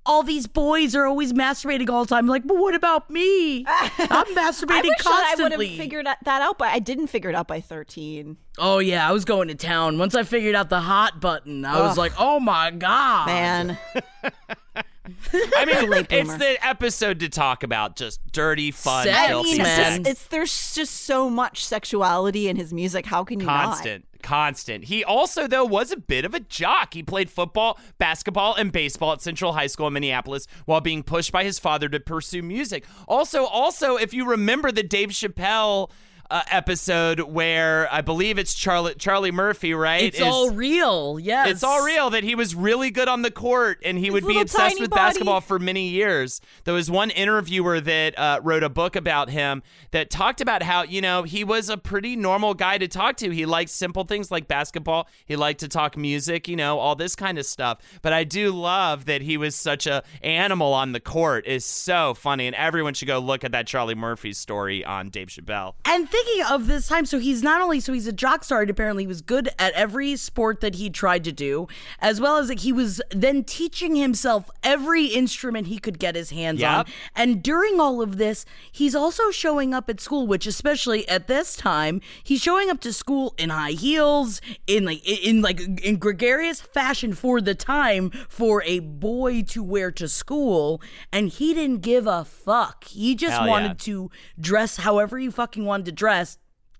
[0.06, 2.28] All these boys are always masturbating all the time.
[2.28, 3.66] Like, but what about me?
[3.68, 7.08] I'm I masturbating wish that I would have figured that that out, but I didn't
[7.08, 8.36] figure it out by 13.
[8.60, 9.98] oh yeah, I was going to town.
[9.98, 13.78] Once I figured out the hot button, I was like, oh my god, Man,
[15.06, 19.62] I mean, late it's the episode to talk about just dirty, fun, Sex, I mean,
[19.62, 23.06] it's, it's there's just so much sexuality in his music.
[23.06, 24.86] How can you constant constant.
[24.86, 26.96] He also though was a bit of a jock.
[26.96, 31.32] He played football basketball and baseball at central high school in minneapolis while being pushed
[31.32, 32.86] by his father to pursue music.
[33.08, 35.92] Also also if you remember the dave chappelle
[36.34, 41.20] uh, episode where i believe it's charlie charlie murphy right it's is- all real.
[41.20, 44.26] Yes, it's all real that he was really good on the court and he would
[44.26, 45.00] be obsessed with body.
[45.02, 46.42] basketball for many years.
[46.64, 50.84] There was one interviewer that uh, wrote a book about him that talked about how,
[50.84, 53.30] you know, he was a pretty normal guy to talk to.
[53.30, 57.16] He liked simple things like basketball, he liked to talk music, you know, all this
[57.16, 57.80] kind of stuff.
[58.02, 62.14] But I do love that he was such a animal on the court is so
[62.14, 65.74] funny and everyone should go look at that Charlie Murphy story on Dave Chappelle.
[65.86, 69.04] And thinking of this time, so he's not only so he's a jock star, apparently
[69.04, 71.68] he was good at every sport that he tried to do,
[72.00, 76.30] as well as like, he was then teaching himself every instrument he could get his
[76.30, 76.86] hands on.
[77.16, 81.56] And during all of this, he's also showing up at school, which especially at this
[81.56, 86.62] time, he's showing up to school in high heels, in like in, like in gregarious
[86.62, 90.82] fashion for the time for a boy to wear to school,
[91.12, 92.86] and he didn't give a fuck.
[92.86, 93.52] He just Hell yeah.
[93.52, 96.03] wanted to dress however he fucking wanted to dress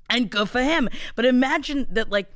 [0.10, 0.90] and good for him.
[1.16, 2.32] But imagine that, like,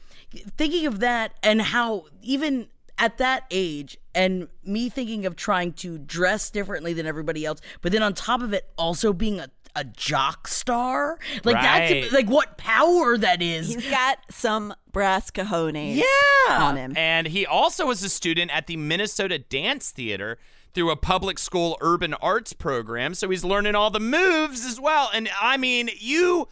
[0.58, 5.97] thinking of that and how even at that age and me thinking of trying to
[6.00, 9.84] dress differently than everybody else, but then on top of it, also being a, a
[9.84, 12.02] jock star, like Right.
[12.04, 13.67] that's like what power that is.
[13.71, 16.58] He's got some brass cojones Yeah.
[16.63, 16.97] on him.
[16.97, 20.39] And he also was a student at the Minnesota Dance Theater
[20.73, 23.13] through a public school urban arts program.
[23.13, 25.12] So he's learning all the moves as well.
[25.13, 26.47] And I mean, you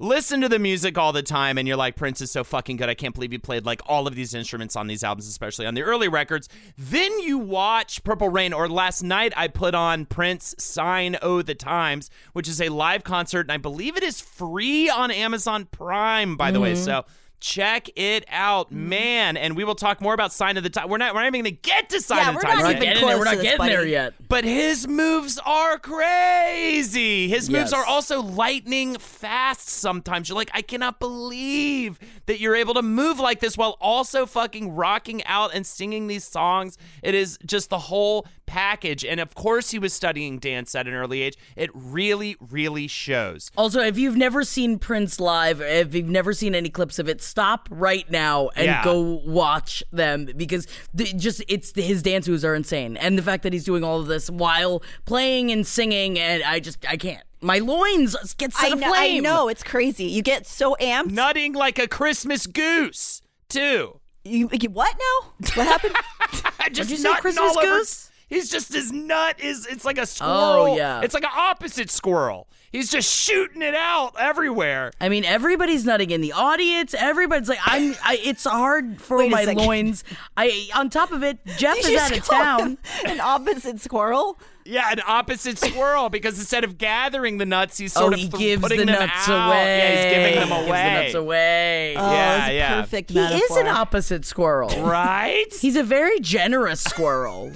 [0.00, 2.88] listen to the music all the time and you're like, Prince is so fucking good.
[2.88, 5.74] I can't believe he played like all of these instruments on these albums, especially on
[5.74, 6.48] the early records.
[6.76, 11.54] Then you watch Purple Rain, or last night I put on Prince Sign O the
[11.54, 13.42] Times, which is a live concert.
[13.42, 16.72] And I believe it is free on Amazon Prime, by the way.
[16.72, 16.84] Mm-hmm.
[16.84, 17.04] So
[17.40, 18.88] check it out, mm-hmm.
[18.88, 19.36] man.
[19.36, 20.88] And we will talk more about Sign of the Time.
[20.88, 22.62] We're not, we're not even going to get to Sign Yeah, of the we're we're
[22.62, 23.18] not even getting there.
[23.18, 23.90] We're not to this, getting there buddy.
[23.90, 24.14] yet.
[24.28, 27.28] But his moves are crazy.
[27.28, 27.72] His moves Yes.
[27.72, 30.28] are also lightning fast sometimes.
[30.28, 34.74] You're like, I cannot believe that you're able to move like this while also fucking
[34.74, 36.78] rocking out and singing these songs.
[37.02, 39.04] It is just the whole package.
[39.04, 41.36] And of course, he was studying dance at an early age.
[41.54, 43.48] It really, really shows.
[43.56, 47.22] Also, if you've never seen Prince live, if you've never seen any clips of it,
[47.22, 48.82] stop right now and Yeah.
[48.82, 53.44] go watch them because the, just it's his dance moves are insane, and the fact
[53.44, 57.22] that he's doing all of this while playing and singing, and I just I can't.
[57.40, 60.04] My loins get set I know, I know it's crazy.
[60.04, 61.12] You get so amped.
[61.12, 64.00] Nutting like a Christmas goose, too.
[64.24, 65.32] You, you- what now?
[65.54, 65.94] What happened?
[66.74, 68.09] just you say, nutting Christmas all over- goose?
[68.30, 70.32] He's just his nut is it's like a oh, squirrel.
[70.32, 71.02] Oh, yeah.
[71.02, 72.46] It's like an opposite squirrel.
[72.70, 74.92] He's just shooting it out everywhere.
[75.00, 76.94] I mean, everybody's nutting in the audience.
[76.94, 77.96] Everybody's like, I'm.
[78.04, 80.04] I, it's hard for Wait my loins.
[80.36, 82.78] I on top of it, Jeff You is out of town.
[83.04, 84.38] An opposite squirrel.
[84.64, 88.28] Yeah, an opposite squirrel because instead of gathering the nuts, he's Oh, sort of he
[88.28, 89.48] th- gives putting the them nuts out.
[89.48, 89.78] away.
[89.78, 90.82] Yeah, he's giving them He gives away.
[90.94, 91.94] the nuts away.
[91.96, 92.80] Oh, Yeah, it's a yeah.
[92.82, 94.68] perfect he is an opposite squirrel.
[94.82, 95.46] Right?
[95.60, 97.52] He's a very generous squirrel.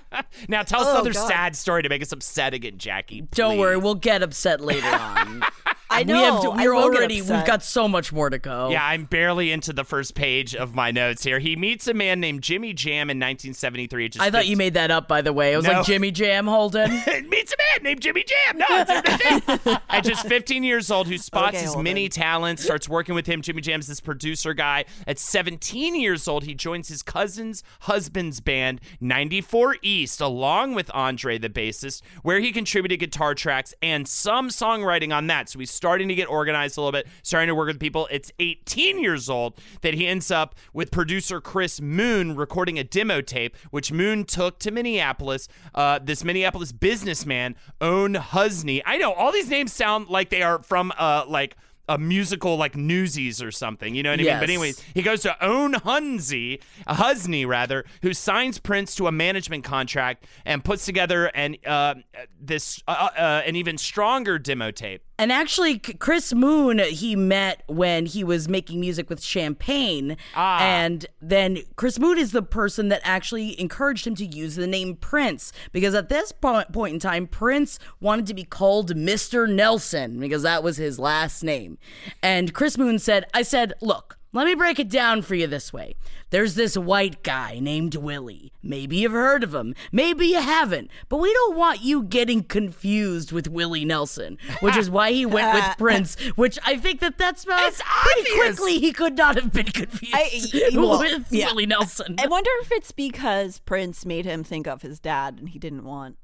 [0.48, 1.28] now tell us Oh, another God.
[1.28, 3.22] sad story to make us upset again, Jackie.
[3.32, 5.42] Don't worry, we'll get upset later on.
[5.90, 6.14] I I know.
[6.14, 8.70] We have to, we're already we've got so much more to go.
[8.70, 11.38] Yeah, I'm barely into the first page of my notes here.
[11.38, 14.08] He meets a man named Jimmy Jam in 1973.
[14.10, 15.54] Just I thought fits- you made that up, by the way.
[15.54, 15.72] I was No.
[15.72, 16.90] like Jimmy Jam Holden.
[17.28, 18.58] meets a man named Jimmy Jam.
[18.58, 19.76] No, it's a thing.
[19.88, 22.10] At just 15 years old, who spots Okay, his hold many on.
[22.10, 23.42] talents, starts working with him.
[23.42, 24.84] Jimmy Jam's this producer guy.
[25.06, 31.38] At 17 years old, he joins his cousin's husband's band, 94 East, along with Andre,
[31.38, 35.48] the bassist, where he contributed guitar tracks and some songwriting on that.
[35.48, 38.08] So he's starting to get organized a little bit, starting to work with people.
[38.10, 43.20] It's 18 years old that he ends up with producer Chris Moon recording a demo
[43.20, 45.46] tape, which Moon took to Minneapolis.
[45.76, 48.82] Uh, this Minneapolis businessman, Owen Husney.
[48.84, 51.56] I know all these names sound like they are from uh, like
[51.88, 53.94] a musical like Newsies or something.
[53.94, 54.26] You know what I mean?
[54.32, 54.50] But Yes.
[54.50, 60.26] anyways, he goes to Owen Hunzi, Husney rather, who signs Prince to a management contract
[60.44, 61.94] and puts together an uh,
[62.38, 65.02] this uh, uh, an even stronger demo tape.
[65.18, 70.16] And actually, Chris Moon, he met when he was making music with Champagne.
[70.36, 70.60] Ah.
[70.60, 74.94] And then Chris Moon is the person that actually encouraged him to use the name
[74.94, 75.52] Prince.
[75.72, 79.52] Because at this point in time, Prince wanted to be called Mr.
[79.52, 81.78] Nelson because that was his last name.
[82.22, 85.72] And Chris Moon said, I said, look, let me break it down for you this
[85.72, 85.94] way.
[86.30, 88.52] There's this white guy named Willie.
[88.62, 89.74] Maybe you've heard of him.
[89.90, 90.90] Maybe you haven't.
[91.08, 95.54] But we don't want you getting confused with Willie Nelson, which is why he went
[95.54, 98.56] with Prince, which I think that that's uh, It's pretty obvious.
[98.58, 101.46] quickly he could not have been confused I- well, with yeah.
[101.46, 102.16] Willie Nelson.
[102.18, 105.84] I wonder if it's because Prince made him think of his dad, and he didn't
[105.84, 106.16] want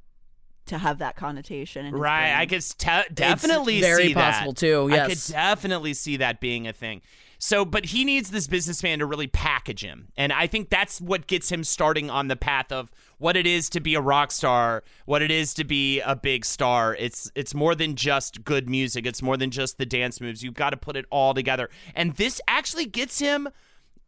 [0.66, 1.84] to have that connotation.
[1.94, 2.34] Right, brain.
[2.38, 4.32] I could te- definitely very see that.
[4.34, 7.00] possible, too, I could definitely see that being a thing.
[7.44, 11.26] So, but he needs this businessman to really package him, and I think that's what
[11.26, 14.82] gets him starting on the path of what it is to be a rock star,
[15.04, 16.96] what it is to be a big star.
[16.98, 19.04] It's it's more than just good music.
[19.04, 20.42] It's more than just the dance moves.
[20.42, 23.50] You've got to put it all together, and this actually gets him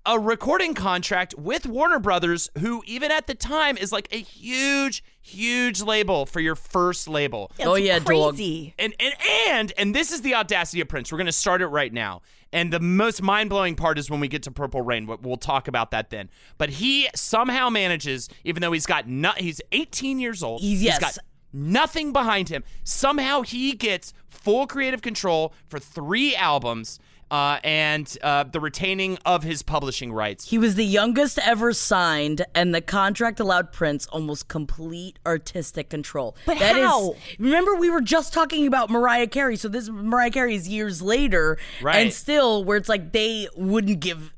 [0.06, 5.04] a recording contract with Warner Brothers, who even at the time is like a huge,
[5.26, 7.50] huge label for your first label.
[7.58, 8.04] Yeah, Oh, it's yeah, dog.
[8.78, 9.14] And and
[9.48, 11.10] and and this is the audacity of Prince.
[11.12, 12.22] We're going to start it right now.
[12.52, 15.06] And the most mind-blowing part is when we get to Purple Rain.
[15.06, 16.30] We'll talk about that then.
[16.58, 20.60] But he somehow manages, even though he's got no, he's 18 years old.
[20.60, 21.00] He's- He's yes.
[21.00, 21.18] got
[21.52, 22.62] nothing behind him.
[22.84, 26.98] Somehow he gets full creative control for three albums.
[27.30, 30.48] Uh, and uh, the retaining of his publishing rights.
[30.48, 36.36] He was the youngest ever signed, and the contract allowed Prince almost complete artistic control.
[36.46, 37.16] But That is- how?
[37.40, 41.58] remember, we were just talking about Mariah Carey, so this Mariah Carey is years later,
[41.82, 41.96] Right.
[41.96, 44.32] and still, where it's like they wouldn't give.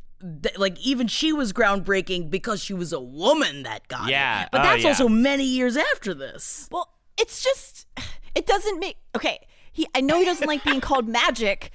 [0.57, 4.45] Like even she was groundbreaking because she was a woman that got Yeah.
[4.45, 4.49] it.
[4.51, 4.89] But Oh, that's yeah.
[4.89, 6.69] also many years after this.
[6.73, 7.87] Well, it's just
[8.35, 9.47] it doesn't make okay.
[9.71, 11.71] He I know he doesn't like being called magic,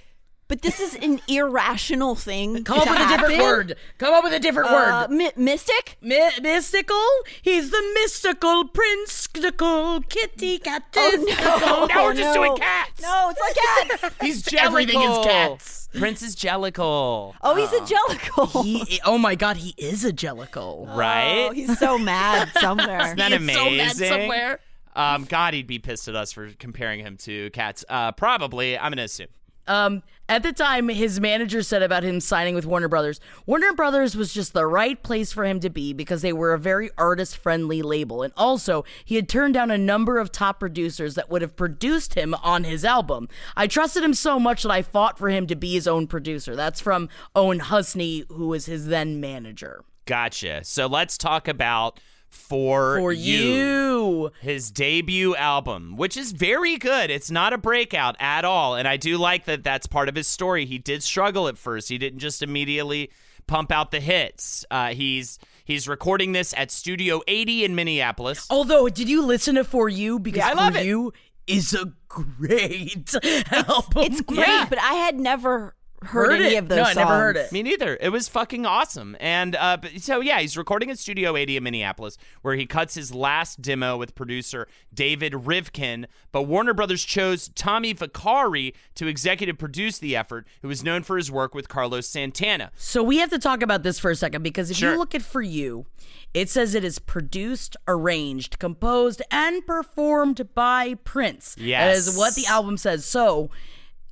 [0.48, 2.64] but this is an irrational thing.
[2.64, 3.76] Come up to with a different word.
[3.98, 5.16] Come up with a different Uh, word.
[5.18, 5.98] mi- mystic.
[6.02, 7.02] Mi- mystical?
[7.42, 10.84] He's the mystical prince-tical kitty cat.
[10.96, 11.86] Oh, no.
[11.88, 12.46] Now we're just no.
[12.46, 13.02] doing cats.
[13.02, 14.16] No, it's like cats.
[14.22, 14.66] He's jellicle.
[14.66, 15.90] Everything is cats.
[15.98, 17.34] Prince is jellicle.
[17.42, 18.64] Oh, he's a jellicle.
[18.64, 20.88] He, oh my god, he is a jellicle.
[20.96, 21.48] right?
[21.50, 23.00] Oh, he's so mad somewhere.
[23.02, 24.08] Isn't that He is so mad amazing?
[24.10, 24.60] somewhere.
[24.96, 27.86] Um, God, he'd be pissed at us for comparing him to cats.
[27.88, 28.76] Uh, probably.
[28.78, 29.28] I'm gonna assume.
[29.68, 34.16] Um, at the time, his manager said about him signing with Warner Brothers, Warner Brothers
[34.16, 37.36] was just the right place for him to be because they were a very artist
[37.36, 38.24] friendly label.
[38.24, 42.14] And also, he had turned down a number of top producers that would have produced
[42.14, 43.28] him on his album.
[43.58, 46.56] I trusted him so much that I fought for him to be his own producer.
[46.56, 49.84] That's from Owen Husney, who was his then manager.
[50.06, 50.64] Gotcha.
[50.64, 52.00] So let's talk about
[52.34, 54.32] for, For you.
[54.42, 57.10] his debut album, which is very good.
[57.10, 59.64] It's not a breakout at all, and I do like that.
[59.64, 60.66] That's part of his story.
[60.66, 61.90] He did struggle at first.
[61.90, 63.12] He didn't just immediately
[63.48, 64.66] pump out the hits.
[64.72, 68.48] Uh, he's he's recording this at Studio 80 in Minneapolis.
[68.50, 70.20] Although, did you listen to For You?
[70.20, 70.86] Because Yeah, I For it.
[70.86, 71.14] You
[71.48, 73.14] is a great
[73.52, 74.04] album.
[74.04, 74.66] It's great, Yeah.
[74.70, 76.60] but I had never heard, Heard any it.
[76.60, 77.52] of those No, I never heard it.
[77.52, 77.98] Me neither.
[78.00, 79.16] It was fucking awesome.
[79.20, 82.96] And uh, but, so yeah, he's recording at Studio 80 in Minneapolis, where he cuts
[82.96, 86.06] his last demo with producer David Rivkin.
[86.32, 91.18] But Warner Brothers chose Tommy Vicari to executive produce the effort, who is known for
[91.18, 92.72] his work with Carlos Santana.
[92.76, 94.94] So we have to talk about this for a second because if Sure.
[94.94, 95.86] you look at For You,
[96.34, 101.56] it says it is produced, arranged, composed, and performed by Prince.
[101.56, 101.62] That
[101.96, 102.18] is Yes.
[102.18, 103.06] what the album says.
[103.06, 103.50] So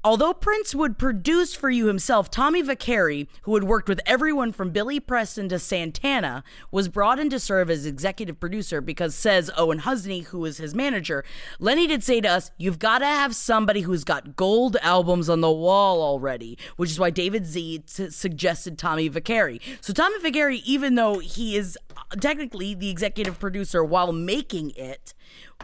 [0.04, 4.72] Although Prince would produce for you himself, Tommy Vicari, who had worked with everyone from
[4.72, 9.82] Billy Preston to Santana, was brought in to serve as executive producer because says Owen
[9.82, 11.24] Husney, who was his manager,
[11.60, 15.42] Lenny did say to us, You've got to have somebody who's got gold albums on
[15.42, 19.62] the wall already, which is why David Z t- suggested Tommy Vicari.
[19.82, 21.78] So Tommy Vicari, even though he is
[22.20, 25.14] technically the executive producer while making it,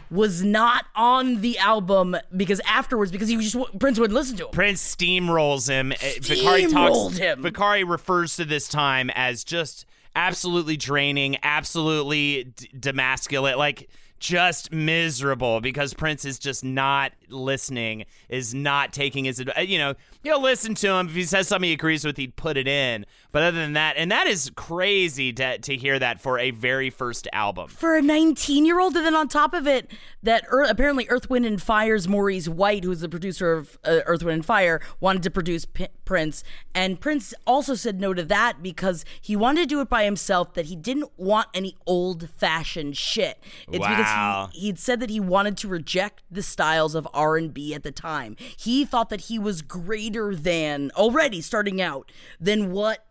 [0.09, 4.45] was not on the album because afterwards because he was just Prince wouldn't listen to
[4.45, 4.51] him.
[4.51, 5.91] Prince steamrolls him.
[5.91, 7.17] Uh, Vicari Steamrolled talks.
[7.17, 7.43] him.
[7.43, 13.89] Vicari refers to this time as just absolutely draining, absolutely d- demasculate, like
[14.19, 19.39] just miserable because Prince is just not listening, is not taking his.
[19.39, 22.35] adv- You know, he'll listen to him if he says something he agrees with, he'd
[22.35, 23.05] put it in.
[23.31, 26.89] But other than that, and that is crazy to to hear that for a very
[26.89, 27.67] first album.
[27.69, 28.95] for a 19 year old.
[28.95, 29.91] And then on top of it,
[30.23, 34.23] that Ear- apparently Earth, Wind, and Fire's Maurice White, who's the producer of uh, Earth,
[34.23, 36.43] Wind, and Fire, wanted to produce P- Prince.
[36.73, 40.53] And Prince also said no to that because he wanted to do it by himself,
[40.53, 43.39] that he didn't want any old fashioned shit.
[43.67, 44.47] It's Wow.
[44.49, 47.91] because he, he'd said that he wanted to reject the styles of R&B at the
[47.91, 48.37] time.
[48.57, 53.03] He thought that he was greater than, already starting out, than what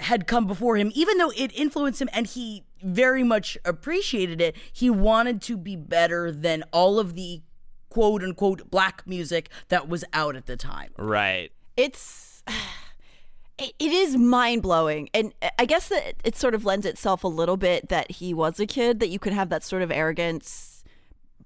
[0.00, 4.56] had come before him, even though it influenced him and he very much appreciated it,
[4.72, 7.42] he wanted to be better than all of the
[7.88, 10.90] quote unquote black music that was out at the time.
[10.98, 11.52] Right.
[11.76, 12.42] it's
[13.58, 17.28] it, it is mind blowing, and I guess that it sort of lends itself a
[17.28, 20.84] little bit that he was a kid that you could have that sort of arrogance,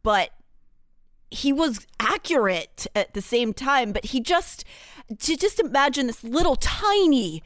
[0.03, 0.31] but
[1.31, 3.93] he was accurate at the same time.
[3.93, 4.65] But he just
[5.19, 7.43] to just imagine this little tiny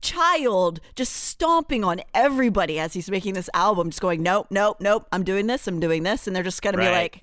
[0.00, 5.06] child just stomping on everybody as he's making this album, just going, nope, nope, nope,
[5.12, 7.22] I'm doing this, I'm doing this, and they're just gonna be like,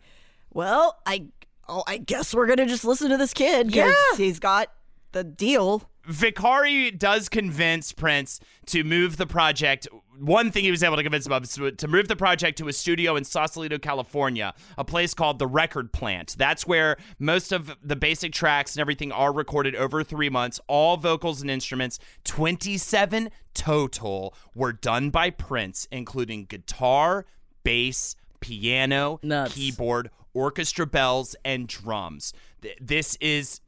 [0.54, 1.26] well, I.
[1.70, 4.18] Oh, I guess we're gonna just listen to this kid because Yeah.
[4.18, 4.72] he's got
[5.12, 5.90] the deal.
[6.08, 9.88] Vicari does convince Prince to move the project.
[10.18, 12.68] One thing he was able to convince him of is to- move the project to
[12.68, 16.36] a studio in Sausalito, California, a place called the Record Plant.
[16.38, 20.60] That's where most of the basic tracks and everything are recorded over three months.
[20.68, 27.26] All vocals and instruments, 27 total, were done by Prince, including guitar,
[27.64, 29.54] bass, piano, Nuts.
[29.56, 32.34] keyboard, orchestra bells, and drums.
[32.80, 33.60] This is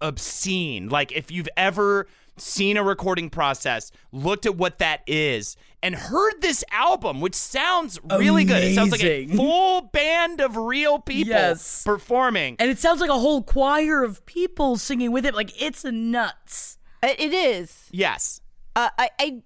[0.00, 0.88] obscene.
[0.88, 2.06] Like, if you've ever
[2.36, 7.98] seen a recording process, looked at what that is, and heard this album, which sounds
[8.16, 8.64] really good.
[8.64, 11.82] It sounds like a full band of real people Yes.
[11.84, 12.56] performing.
[12.58, 15.34] And it sounds like a whole choir of people singing with it.
[15.34, 16.78] Like it's nuts.
[17.02, 17.88] It, it is.
[17.90, 18.40] yes.
[18.76, 19.42] Uh, I, I.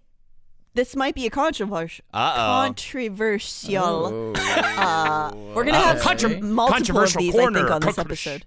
[0.74, 2.04] This might be a controversial.
[2.12, 2.64] Uh-oh.
[2.66, 4.32] Controversial.
[4.36, 7.58] Uh, we're gonna have Contro- multiple of controversial these, I corner.
[7.60, 8.32] think, on this Controversial.
[8.32, 8.46] episode.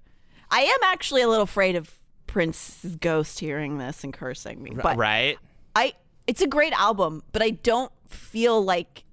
[0.52, 1.94] I am actually a little afraid of
[2.28, 5.38] Prince's ghost hearing this and cursing me, but right?
[5.76, 5.94] I.
[6.28, 9.06] It's a great album, but I don't feel like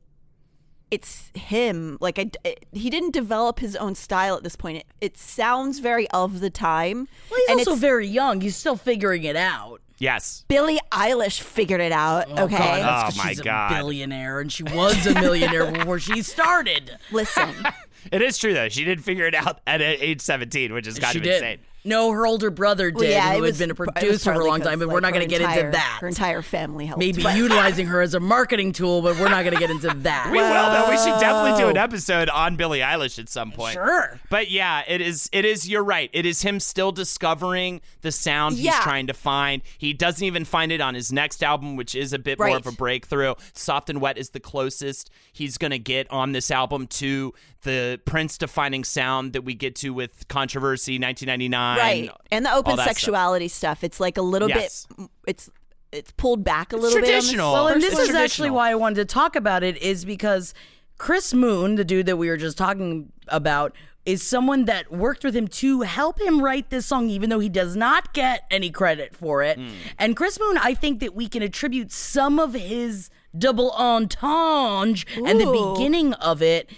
[0.90, 1.96] it's him.
[2.00, 4.78] Like I, it- he didn't develop his own style at this point.
[4.78, 7.06] It, it sounds very of the time.
[7.30, 8.40] Well, he's and also very young.
[8.40, 9.80] He's still figuring it out.
[9.98, 10.44] Yes.
[10.48, 12.26] Billie Eilish figured it out.
[12.28, 13.70] Oh, okay, God, that's oh, 'cause Oh, my she's God.
[13.70, 16.98] a billionaire, and she was a millionaire before she started.
[17.12, 17.48] listen.
[18.12, 18.68] It is true, though.
[18.68, 21.34] She did figure it out at age 17, which is kind she of did.
[21.34, 21.58] insane.
[21.86, 24.40] No, her older brother did, Well, yeah, who it was, had been a producer for
[24.40, 25.98] a long time, but we're not going to get entire- into that.
[26.00, 26.98] Her entire family helped.
[26.98, 29.88] Maybe but- utilizing her as a marketing tool, but we're not going to get into
[29.88, 30.30] that.
[30.30, 30.88] We will, though.
[30.88, 33.74] We should definitely do an episode on Billie Eilish at some point.
[33.74, 34.18] Sure.
[34.30, 35.28] But yeah, it is.
[35.32, 35.68] It is.
[35.68, 36.08] You're right.
[36.12, 39.62] It is him still discovering the sound he's trying to find.
[39.76, 42.66] He doesn't even find it on his next album, which is a bit more of
[42.66, 43.34] a breakthrough.
[43.52, 48.38] Soft and Wet is the closest he's gonna get on this album to the Prince
[48.38, 51.73] defining sound that we get to with Controversy, 1999.
[51.78, 52.96] Right, and the open that stuff.
[52.96, 53.84] sexuality stuff.
[53.84, 54.86] It's like a little Yes.
[54.96, 55.08] bit.
[55.26, 55.50] It's
[55.92, 57.52] it's pulled back a little traditional.
[57.52, 57.58] bit.
[57.58, 60.04] on Well, and It's this is actually why I wanted to talk about it is
[60.04, 60.52] because
[60.98, 63.72] Chris Moon, the dude that we were just talking about,
[64.04, 67.48] is someone that worked with him to help him write this song, even though he
[67.48, 69.56] does not get any credit for it.
[69.56, 69.68] Hmm.
[69.98, 75.40] And Chris Moon, I think that we can attribute some of his double entendre and
[75.40, 76.68] the beginning of it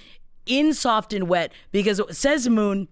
[0.47, 2.89] in Soft and Wet because it says Moon.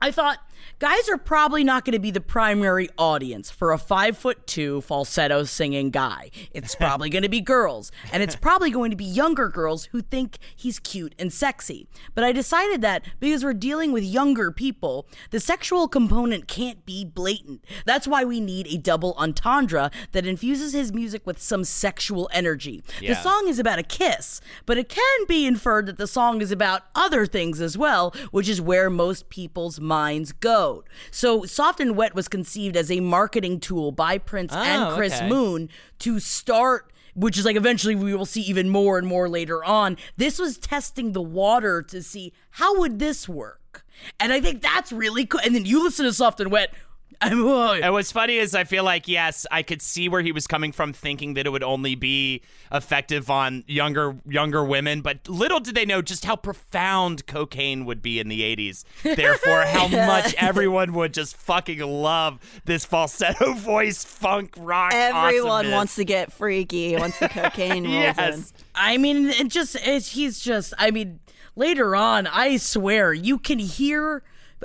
[0.00, 0.38] I thought
[0.78, 4.80] guys are probably not going to be the primary audience for a five foot two
[4.80, 6.30] falsetto singing guy.
[6.52, 10.00] It's probably going to be girls, and it's probably going to be younger girls who
[10.02, 11.86] think he's cute and sexy.
[12.14, 17.04] But I decided that because we're dealing with younger people, the sexual component can't be
[17.04, 17.64] blatant.
[17.84, 22.82] That's why we need a double entendre that infuses his music with some sexual energy.
[23.00, 26.50] The song is about a kiss, but it can be inferred that the song is
[26.50, 30.63] about other things as well, which is where most people's minds go.
[30.64, 30.84] Explode.
[31.10, 35.14] So Soft and Wet was conceived as a marketing tool by Prince and Oh, Chris
[35.14, 35.28] okay.
[35.28, 35.68] Moon
[36.00, 39.96] to start which is like eventually we will see even more and more later on.
[40.16, 43.84] This was testing the water to see how would this work.
[44.18, 45.40] And I think that's really cool.
[45.44, 46.74] And then you listen to Soft and Wet.
[47.20, 50.46] I'm, And what's funny is I feel like yes, I could see where he was
[50.46, 55.60] coming from, thinking that it would only be effective on younger younger women, but little
[55.60, 58.84] did they know just how profound cocaine would be in the '80s.
[59.02, 64.92] Therefore, how much everyone would just fucking love this falsetto voice funk rock.
[64.94, 65.72] Everyone awesomeness.
[65.72, 68.00] wants to get freaky once the cocaine rolls in.
[68.00, 68.52] Yes.
[68.74, 70.74] I mean, it just it's, he's just.
[70.78, 71.20] I mean,
[71.56, 74.22] later on, I swear you can hear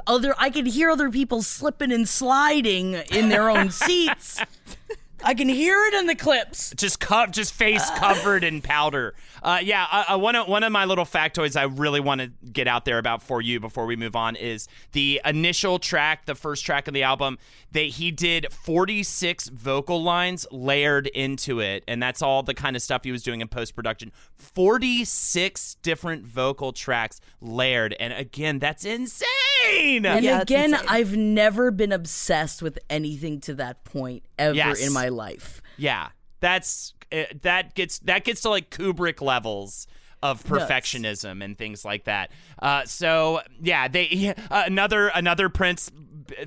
[0.07, 0.35] other.
[0.37, 4.39] I can hear other people slipping and sliding in their own seats.
[5.23, 6.73] I can hear it in the clips.
[6.77, 9.15] just co- just face covered in powder.
[9.43, 12.27] Uh, yeah, uh, uh, one of one of my little factoids I really want to
[12.51, 16.35] get out there about for you before we move on is the initial track, the
[16.35, 17.37] first track of the album.
[17.71, 22.81] That he did 46 vocal lines layered into it, and that's all the kind of
[22.81, 24.11] stuff he was doing in post production.
[24.37, 29.27] 46 different vocal tracks layered, and again, that's insane.
[30.05, 30.87] And Yeah, again, insane.
[30.89, 34.79] I've never been obsessed with anything to that point ever Yes.
[34.85, 35.61] in my life.
[35.77, 39.87] Yeah, that's uh, that gets that gets to like Kubrick levels
[40.21, 42.31] of perfectionism and things like that.
[42.61, 45.91] Uh, so yeah, they uh, another another Prince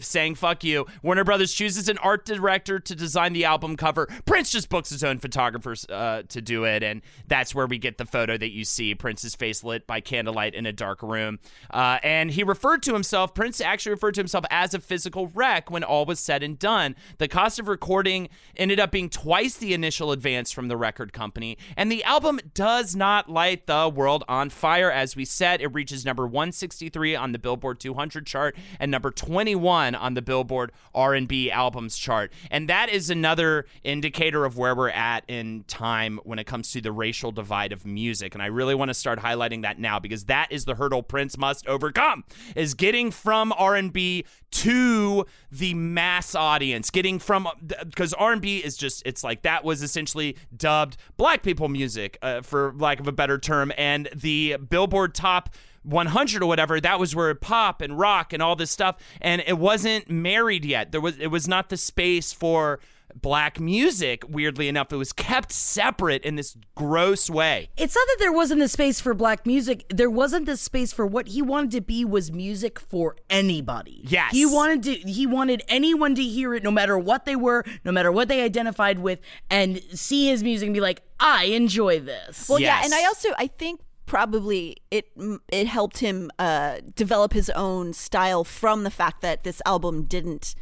[0.01, 4.09] saying "fuck you." Warner Brothers chooses an art director to design the album cover.
[4.24, 7.99] Prince just books his own photographers uh, to do it, and that's where we get
[7.99, 11.39] the photo that you see Prince's face lit by candlelight in a dark room.
[11.70, 13.35] Uh, and he referred to himself.
[13.35, 16.95] Prince actually referred to himself as a physical wreck when all was said and done.
[17.18, 21.59] The cost of recording ended up being twice the initial advance from the record company,
[21.76, 24.91] and the album does not light the world on fire.
[24.91, 29.72] As we said, it reaches number 163 on the Billboard 200 chart and number 21
[29.73, 32.33] on the Billboard R&B albums chart.
[32.51, 36.81] And that is another indicator of where we're at in time when it comes to
[36.81, 38.35] the racial divide of music.
[38.35, 41.37] And I really want to start highlighting that now because that is the hurdle Prince
[41.37, 47.49] must overcome is getting from R&B to the mass audience, getting from
[47.87, 52.75] because R&B is just it's like that was essentially dubbed black people music uh, for
[52.77, 57.35] lack of a better term and the Billboard top 100 or whatever that was where
[57.35, 61.28] pop and rock and all this stuff and it wasn't married yet there was it
[61.28, 62.78] was not the space for
[63.20, 68.16] black music weirdly enough it was kept separate in this gross way It's not that
[68.18, 69.85] there wasn't the space for black music.
[69.91, 74.01] There wasn't the space for what he wanted to be was music for anybody.
[74.05, 74.33] Yes.
[74.33, 77.93] He wanted to he wanted anyone to hear it no matter what they were, no
[77.93, 79.18] matter what they identified with
[79.51, 83.28] and see his music and be like, "I enjoy this." Well, yeah, and I also
[83.37, 83.80] I think
[84.13, 85.09] probably it
[85.51, 90.55] it helped him uh, develop his own style from the fact that this album didn't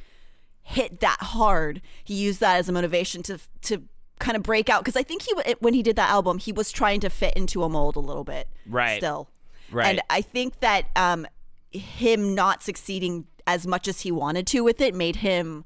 [0.62, 1.82] hit that hard.
[2.04, 3.82] He used that as a motivation to to
[4.20, 6.70] kind of break out because I think he when he did that album he was
[6.70, 8.46] trying to fit into a mold a little bit.
[8.68, 8.98] Right.
[8.98, 9.28] Still.
[9.72, 9.88] Right.
[9.88, 11.26] And I think that um,
[11.72, 15.64] him not succeeding as much as he wanted to with it made him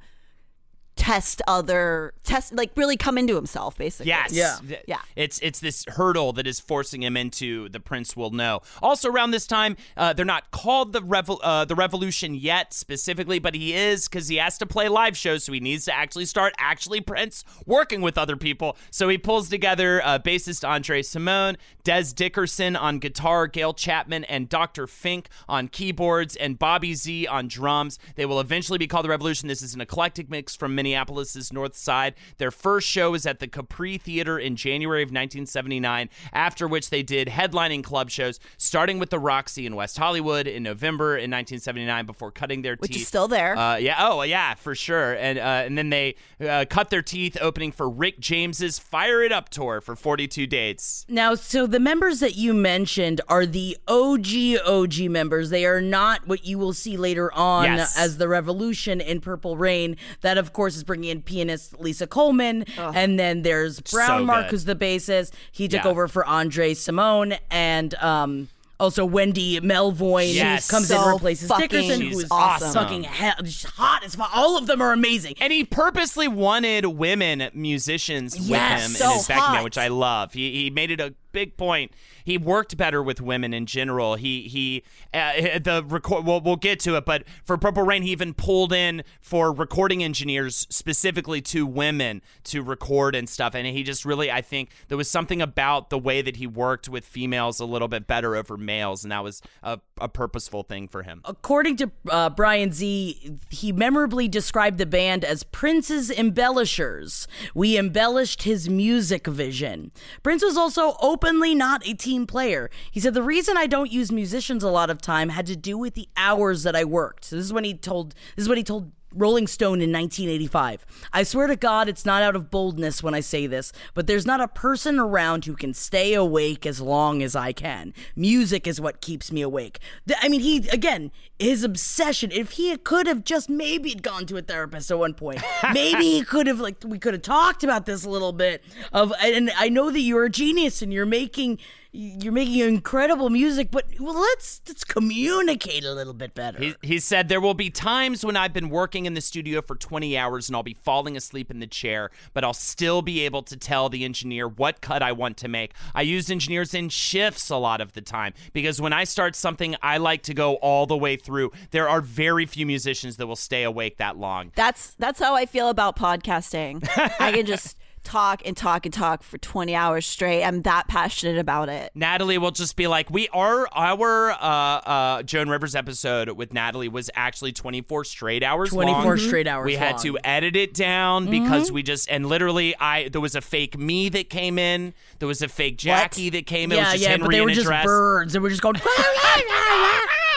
[0.97, 4.09] test other test like really come into himself basically.
[4.09, 4.33] Yes.
[4.33, 4.59] Yeah.
[4.87, 5.01] Yeah.
[5.17, 8.61] It's it's this hurdle that is forcing him into the Prince will know.
[8.83, 13.39] Also around this time, uh, they're not called the revol- uh, the Revolution yet specifically,
[13.39, 16.27] but he is because he has to play live shows, so he needs to actually
[16.27, 18.77] start actually Prince working with other people.
[18.91, 24.49] So he pulls together uh, bassist Andre Cymone, Dez Dickerson on guitar, Gayle Chapman and
[24.49, 24.87] Dr.
[24.87, 27.99] Fink on keyboards, and Bobby Z on drums.
[28.15, 29.49] They will eventually be called the Revolution.
[29.49, 32.15] This is an eclectic mix from Minneapolis's North Side.
[32.39, 37.03] Their first show is at the Capri Theater in January of 1979, after which they
[37.03, 42.07] did headlining club shows, starting with the Roxy in West Hollywood in November in 1979
[42.07, 43.03] before cutting their Which teeth.
[43.03, 43.57] is still there.
[43.57, 43.97] Uh, yeah.
[43.99, 45.15] Oh, yeah, for sure.
[45.15, 46.17] And uh, and then they
[46.47, 51.07] uh, cut their teeth opening for Rick James's Fire It Up tour for 42 dates.
[51.09, 55.51] Now, so the members that you mentioned are the OG OG members.
[55.51, 57.97] They are not what you will see later on Yes.
[57.99, 59.97] as the Revolution in Purple Rain.
[60.21, 64.45] That, of course, is bringing in pianist Lisa Coleman, and then there's Brown So Mark,
[64.47, 64.51] good.
[64.51, 65.33] who's the bassist.
[65.53, 65.91] He took Yeah.
[65.91, 68.49] over for Andre Cymone, and um,
[68.81, 70.69] also Wendy Melvoin Yes.
[70.71, 72.73] comes in and replaces Dickerson, who's awesome.
[72.73, 74.31] fucking he- just hot as fuck.
[74.35, 75.35] All of them are amazing.
[75.41, 79.79] And he purposely wanted women musicians Yes, with him so in his backing band, which
[79.79, 80.33] I love.
[80.33, 81.93] He, he made it a big point.
[82.25, 84.17] He worked better with women in general.
[84.17, 86.25] He he uh, the record.
[86.25, 90.03] Well, we'll get to it, but for Purple Rain, he even pulled in for recording
[90.03, 93.55] engineers specifically to women to record and stuff.
[93.55, 96.89] And he just really, I think, there was something about the way that he worked
[96.89, 100.89] with females a little bit better over males, and that was a, a purposeful thing
[100.89, 101.21] for him.
[101.25, 107.29] According to uh, Brian Z, he memorably described the band as Prince's embellishers.
[107.55, 109.93] We embellished his music vision.
[110.23, 112.71] Prince was also openly not a team player.
[112.91, 115.77] He said the reason I don't use musicians a lot of time had to do
[115.77, 117.25] with the hours that I worked.
[117.25, 120.85] So this is when he told this is what he told Rolling Stone in 1985.
[121.13, 124.27] I swear to God, it's not out of boldness when I say this, but there's
[124.27, 127.95] not a person around who can stay awake as long as I can.
[128.17, 129.79] Music is what keeps me awake.
[130.21, 134.43] I mean, he, again, his obsession, if he could have just maybe gone to a
[134.43, 135.43] therapist at one point,
[135.73, 138.65] maybe he could have, like, we could have talked about this a little bit.
[138.93, 141.59] Of, and I know that you're a genius and you're making
[141.97, 146.59] you're making incredible music, but well, let's let's communicate a little bit better.
[146.59, 149.77] He, he said there will be times when I've been working in the studio for
[149.77, 153.45] 20 hours and I'll be falling asleep in the chair, but I'll still be able
[153.45, 155.73] to tell the engineer what cut I want to make.
[155.95, 159.77] I use engineers in shifts a lot of the time because when I start something,
[159.81, 161.53] I like to go all the way through.
[161.71, 164.51] There are very few musicians that will stay awake that long.
[164.57, 166.89] That's that's how I feel about podcasting.
[167.21, 170.45] I can just talk and talk and talk for 20 hours straight.
[170.45, 171.91] I'm that passionate about it.
[171.95, 176.89] Natalie will just be like, "We are our uh, uh, Joan Rivers episode with Natalie
[176.89, 179.19] was actually 24 straight hours 24 long.
[179.19, 183.21] straight hours We had to edit it down because we just and literally I there
[183.21, 184.95] was a fake me that came in.
[185.19, 186.79] There was a fake Jackie that came in.
[186.79, 187.85] it yeah, was just yeah, Henry but they were just dress.
[187.85, 188.33] birds.
[188.33, 188.77] They were just going.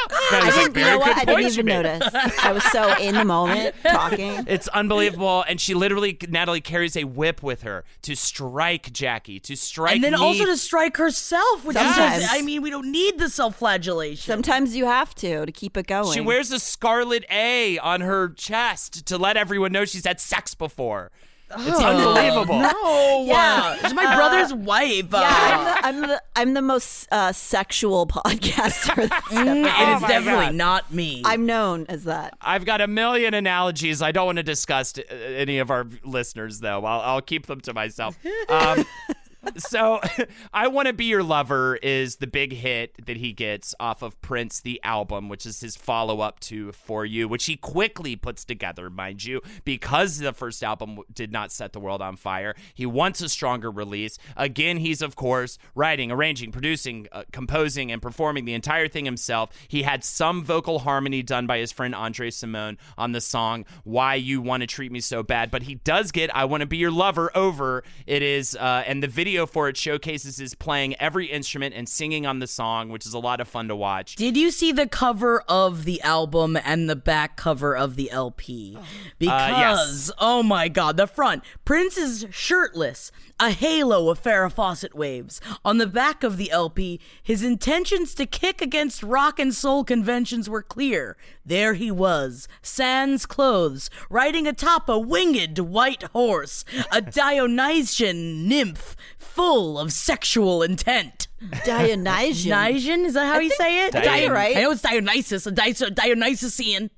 [0.09, 1.05] No, I didn't, you "Very know what?
[1.15, 2.09] good I didn't even notice.
[2.43, 4.43] I was so in the moment talking.
[4.47, 9.55] It's unbelievable, and she literally Natalie carries a whip with her to strike Jackie, to
[9.55, 10.19] strike and then me.
[10.19, 12.21] also to strike herself, which Sometimes.
[12.23, 14.17] just, I mean, we don't need the self-flagellation.
[14.31, 16.13] Sometimes you have to to keep it going.
[16.13, 20.55] She wears a scarlet A on her chest to let everyone know she's had sex
[20.55, 21.11] before.
[21.49, 22.59] It's unbelievable.
[22.59, 23.61] no, Yeah.
[23.63, 25.13] uh, it's my brother's wife.
[25.13, 29.07] uh, Yeah, I'm the, I'm the I'm the most uh, sexual podcaster.
[29.09, 30.55] that's ever- Oh it's definitely God.
[30.55, 31.21] not me.
[31.25, 32.33] I'm known as that.
[32.41, 34.01] I've got a million analogies.
[34.01, 36.83] I don't want to discuss uh, any of our listeners, though.
[36.85, 38.17] I'll, I'll keep them to myself.
[38.49, 38.85] Um,
[39.57, 40.01] so,
[40.53, 44.19] I Want to Be Your Lover is the big hit that he gets off of
[44.21, 48.43] Prince, the album, which is his follow up to For You, which he quickly puts
[48.43, 52.55] together, mind you, because the first album did not set the world on fire.
[52.73, 54.17] He wants a stronger release.
[54.35, 59.51] Again, he's, of course, writing, arranging, producing, uh, composing, and performing the entire thing himself.
[59.67, 64.15] He had some vocal harmony done by his friend Andre Cymone on the song Why
[64.15, 66.77] You Want to Treat Me So Bad, but he does get I Want to Be
[66.77, 67.83] Your Lover over.
[68.05, 72.25] It is, uh, and the video for it showcases his playing every instrument and singing
[72.25, 74.15] on the song, which is a lot of fun to watch.
[74.15, 78.77] Did you see the cover of the album and the back cover of the LP?
[78.77, 78.83] Uh,
[79.19, 85.39] because, oh my god, the front, Prince is shirtless, a halo of Farrah Fawcett waves.
[85.63, 90.49] On the back of the LP, his intentions to kick against rock and soul conventions
[90.49, 91.17] were clear.
[91.45, 98.95] There he was, sans clothes, riding atop a winged white horse, a Dionysian nymph
[99.27, 101.27] full of sexual intent.
[101.65, 102.49] Dionysian.
[102.49, 103.05] Dionysian?
[103.05, 103.95] Is that how you say it?
[103.95, 104.57] I right.
[104.57, 106.89] I know it's Dionysus, a Di- Dionysian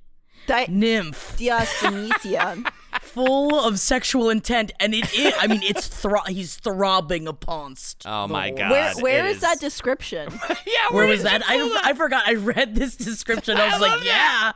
[0.48, 2.66] Di- nymph, Dionysian.
[3.14, 5.34] Full of sexual intent, and it is.
[5.40, 8.04] I mean, it's thro- he's throbbing uponst.
[8.06, 8.72] Oh my god.
[8.72, 10.30] Where where it is that description?
[10.66, 11.42] yeah, Where was that?
[11.48, 12.28] I, I forgot.
[12.28, 13.58] I read this description.
[13.60, 14.52] I was like, yeah.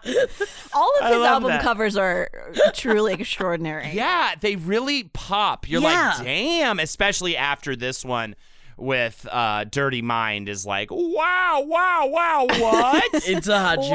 [0.73, 1.61] All of I his album that.
[1.63, 2.29] covers are
[2.73, 3.91] truly extraordinary.
[4.03, 5.69] Yeah, they really pop.
[5.69, 6.13] You're Yeah.
[6.17, 8.35] like, damn, especially after this one
[8.77, 13.03] with uh Dirty Mind is like, wow, wow, wow, what?
[13.25, 13.89] It's a Wowie,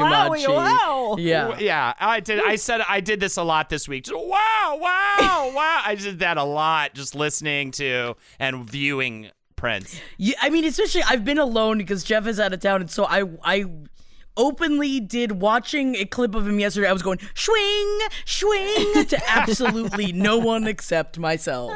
[0.45, 0.55] Hachimachi.
[0.55, 1.15] wow.
[1.19, 1.57] Yeah.
[1.59, 4.05] yeah, I did I said I did this a lot this week.
[4.05, 5.81] Just, wow, wow, wow.
[5.85, 9.99] I did that a lot just listening to and viewing Prince.
[10.17, 13.05] Yeah, I mean, especially I've been alone because Jeff is out of town, and so
[13.05, 13.65] I I
[14.37, 16.87] openly did watching a clip of him yesterday.
[16.87, 21.73] I was going swing, swing to absolutely no one except myself.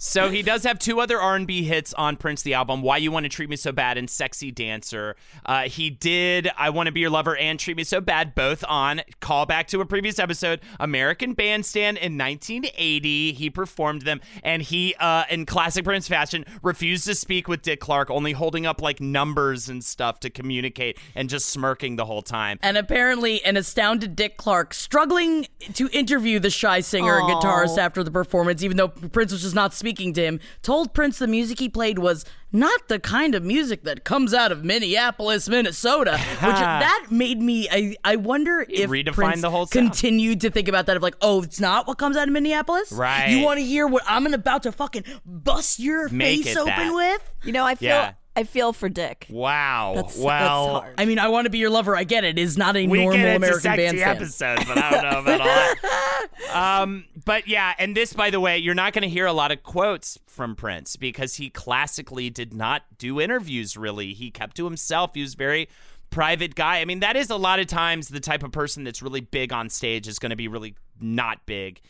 [0.00, 3.24] So he does have two other R&B hits on Prince the album, Why You Want
[3.24, 5.16] to Treat Me So Bad and Sexy Dancer.
[5.44, 8.64] Uh, he did I Want to Be Your Lover and Treat Me So Bad both
[8.68, 13.32] on callback to a previous episode, American Bandstand in 1980.
[13.32, 17.80] He performed them and he uh, in classic Prince fashion refused to speak with Dick
[17.80, 22.22] Clark, only holding up like numbers and stuff to communicate and just smirking the whole
[22.22, 22.60] time.
[22.62, 28.04] And apparently, an astounded Dick Clark struggling to interview the shy singer and guitarist after
[28.04, 31.26] the performance, even though Prince was just not speaking speaking to him, told Prince the
[31.26, 36.12] music he played was not the kind of music that comes out of Minneapolis, Minnesota.
[36.18, 37.68] Which that made me.
[37.70, 39.86] I I wonder if redefined Prince the whole sound.
[39.92, 42.92] continued to think about that of like, oh, it's not what comes out of Minneapolis.
[42.92, 43.28] Right.
[43.30, 46.94] You want to hear what I'm about to fucking bust your Make face open that.
[46.94, 47.32] with?
[47.44, 48.12] You know, I feel Yeah.
[48.36, 49.26] I feel for Dick.
[49.28, 49.94] Wow.
[49.96, 50.94] That's, that's well, hard.
[50.96, 51.96] I mean, I want to be your lover.
[51.96, 52.38] I get it.
[52.38, 54.18] It's not a we normal get American sexy bandstand.
[54.18, 55.74] episode, but I don't know about all that.
[56.54, 59.50] Um, but yeah, and this, by the way, you're not going to hear a lot
[59.50, 63.76] of quotes from Prince because he classically did not do interviews.
[63.76, 65.10] Really, he kept to himself.
[65.14, 65.68] He was very
[66.10, 66.80] private guy.
[66.80, 69.52] I mean, that is a lot of times the type of person that's really big
[69.52, 71.80] on stage is going to be really not big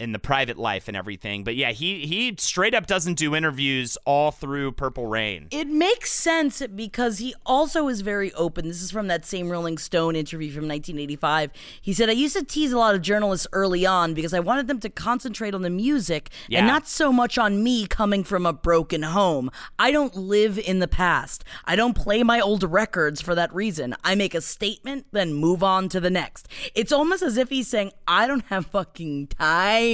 [0.00, 1.44] in the private life and everything.
[1.44, 5.46] But yeah, he he straight up doesn't do interviews all through Purple Rain.
[5.52, 8.66] It makes sense because he also is very open.
[8.66, 11.52] This is from that same Rolling Stone interview from 1985.
[11.80, 14.66] He said, I used to tease a lot of journalists early on because I wanted
[14.66, 16.58] them to concentrate on the music Yeah.
[16.58, 19.50] and not so much on me coming from a broken home.
[19.78, 21.44] I don't live in the past.
[21.64, 23.94] I don't play my old records for that reason.
[24.02, 26.48] I make a statement, then move on to the next.
[26.74, 29.84] It's almost as if he's saying, I don't have fucking time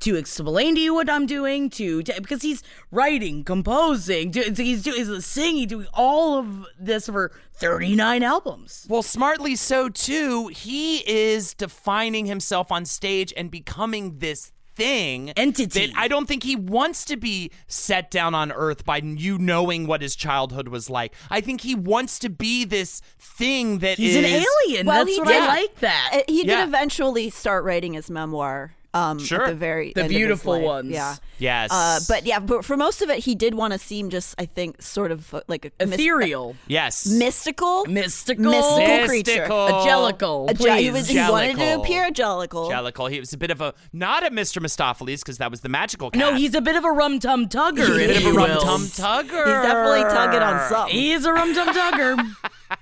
[0.00, 4.82] to explain to you what I'm doing, to, to- because he's writing, composing, do- he's
[4.82, 8.86] doing he's singing, doing all of this for 39 albums.
[8.88, 10.48] Well, smartly so too.
[10.48, 15.86] He is defining himself on stage and becoming this thing Entity.
[15.88, 19.86] that I don't think he wants to be set down on earth by you knowing
[19.86, 21.14] what his childhood was like.
[21.30, 24.86] I think he wants to be this thing that He's an alien.
[24.86, 25.42] Well, That's he what did.
[25.42, 26.10] I like that.
[26.14, 26.60] Uh, He Yeah.
[26.60, 28.72] did eventually start writing his memoir.
[28.94, 29.44] Um, Sure.
[29.44, 30.62] At the very The end of his beautiful life.
[30.64, 30.90] ones.
[30.90, 31.16] Yeah.
[31.38, 31.70] Yes.
[31.72, 34.44] Uh, but yeah, but for most of it, he did want to seem just, I
[34.44, 37.06] think, sort of uh, like a mys- Ethereal, yes.
[37.06, 39.30] mystical, mystical, mystical creature.
[39.32, 39.68] Mystical.
[39.80, 40.46] Angelical.
[40.50, 40.92] A ge- he, please.
[40.92, 42.68] was, he wanted to appear angelical.
[42.70, 43.10] Jellicle.
[43.10, 44.60] He was a bit of a not a Mr.
[44.62, 46.20] Mistoffelees because that was the magical cat.
[46.20, 47.78] No, he's a bit of a rum tum tugger.
[47.78, 49.46] He's a bit of a rum tum tugger.
[49.46, 50.94] He's definitely tugging on something.
[50.94, 52.34] He's a rum tum tugger.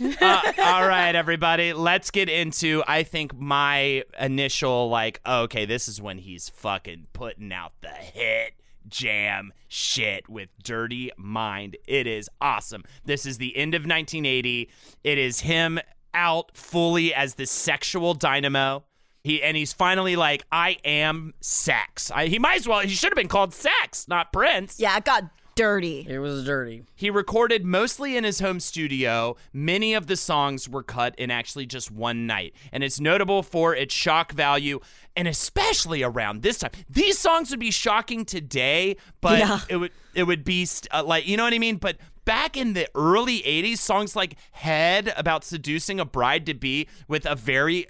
[0.00, 2.82] uh, all right, everybody, let's get into.
[2.86, 8.54] I think my initial like, okay, this is when he's fucking putting out the hit
[8.88, 11.76] jam shit with Dirty Mind.
[11.86, 12.84] It is awesome.
[13.04, 14.70] This is the end of 1980.
[15.02, 15.80] It is him
[16.14, 18.84] out fully as the sexual dynamo.
[19.22, 22.12] He and he's finally like, I am sex.
[22.14, 22.80] I, he might as well.
[22.80, 24.78] He should have been called Sex, not Prince.
[24.78, 25.24] Yeah, got
[25.56, 26.06] dirty.
[26.08, 26.84] it was dirty.
[26.94, 29.36] He recorded mostly in his home studio.
[29.52, 33.74] Many of the songs were cut in actually just one night, and it's notable for
[33.74, 34.78] its shock value,
[35.16, 36.70] and especially around this time.
[36.88, 39.60] These songs would be shocking today, but Yeah.
[39.68, 41.76] it would it would be st- uh, like you know what I mean.
[41.76, 41.96] But
[42.26, 47.24] back in the early '80s, songs like "Head" about seducing a bride to be with
[47.24, 47.86] a very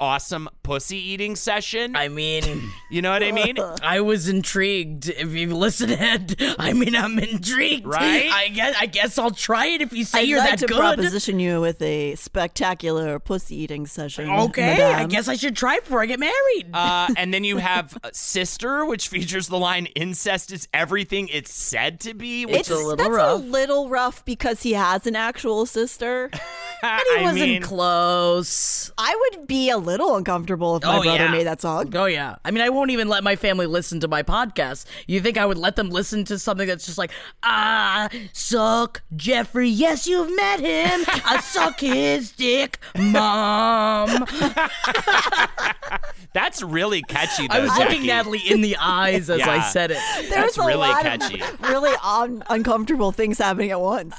[0.00, 1.94] awesome pussy eating session.
[1.94, 3.58] I mean, you know what I mean?
[3.82, 5.08] I was intrigued.
[5.10, 7.86] If you listen, Ed, I mean, I'm intrigued.
[7.86, 8.30] Right?
[8.32, 8.76] I guess.
[8.80, 10.78] I guess I'll try it if you say I'd you're like that to good.
[10.78, 14.30] proposition you with a spectacular pussy eating session.
[14.30, 16.70] Okay, I guess I should try before I get married.
[16.72, 21.52] Uh, and then you have uh, Sister, which features the line "Incest is everything it's
[21.52, 23.32] said to be." Which It's a little that's rough.
[23.40, 26.30] a little rough because he has an actual sister.
[26.82, 28.90] but he I wasn't mean, close.
[28.98, 31.30] I would be a little uncomfortable if my Oh, brother yeah.
[31.30, 31.94] made that song.
[31.96, 32.36] Oh yeah.
[32.44, 34.84] I mean, I won't even let my family listen to my podcast.
[35.06, 37.10] You think I would let them listen to something that's just like,
[37.42, 39.68] ah, suck Jeffrey?
[39.68, 41.04] Yes, you've met him.
[41.24, 44.26] I suck his dick, mom.
[46.32, 47.48] that's really catchy.
[47.48, 47.84] Though, I was Jackie.
[47.84, 49.98] looking Natalie in the eyes as I said it.
[50.18, 51.40] There's That's a really lot catchy.
[51.42, 54.14] of really un- uncomfortable things happening at once.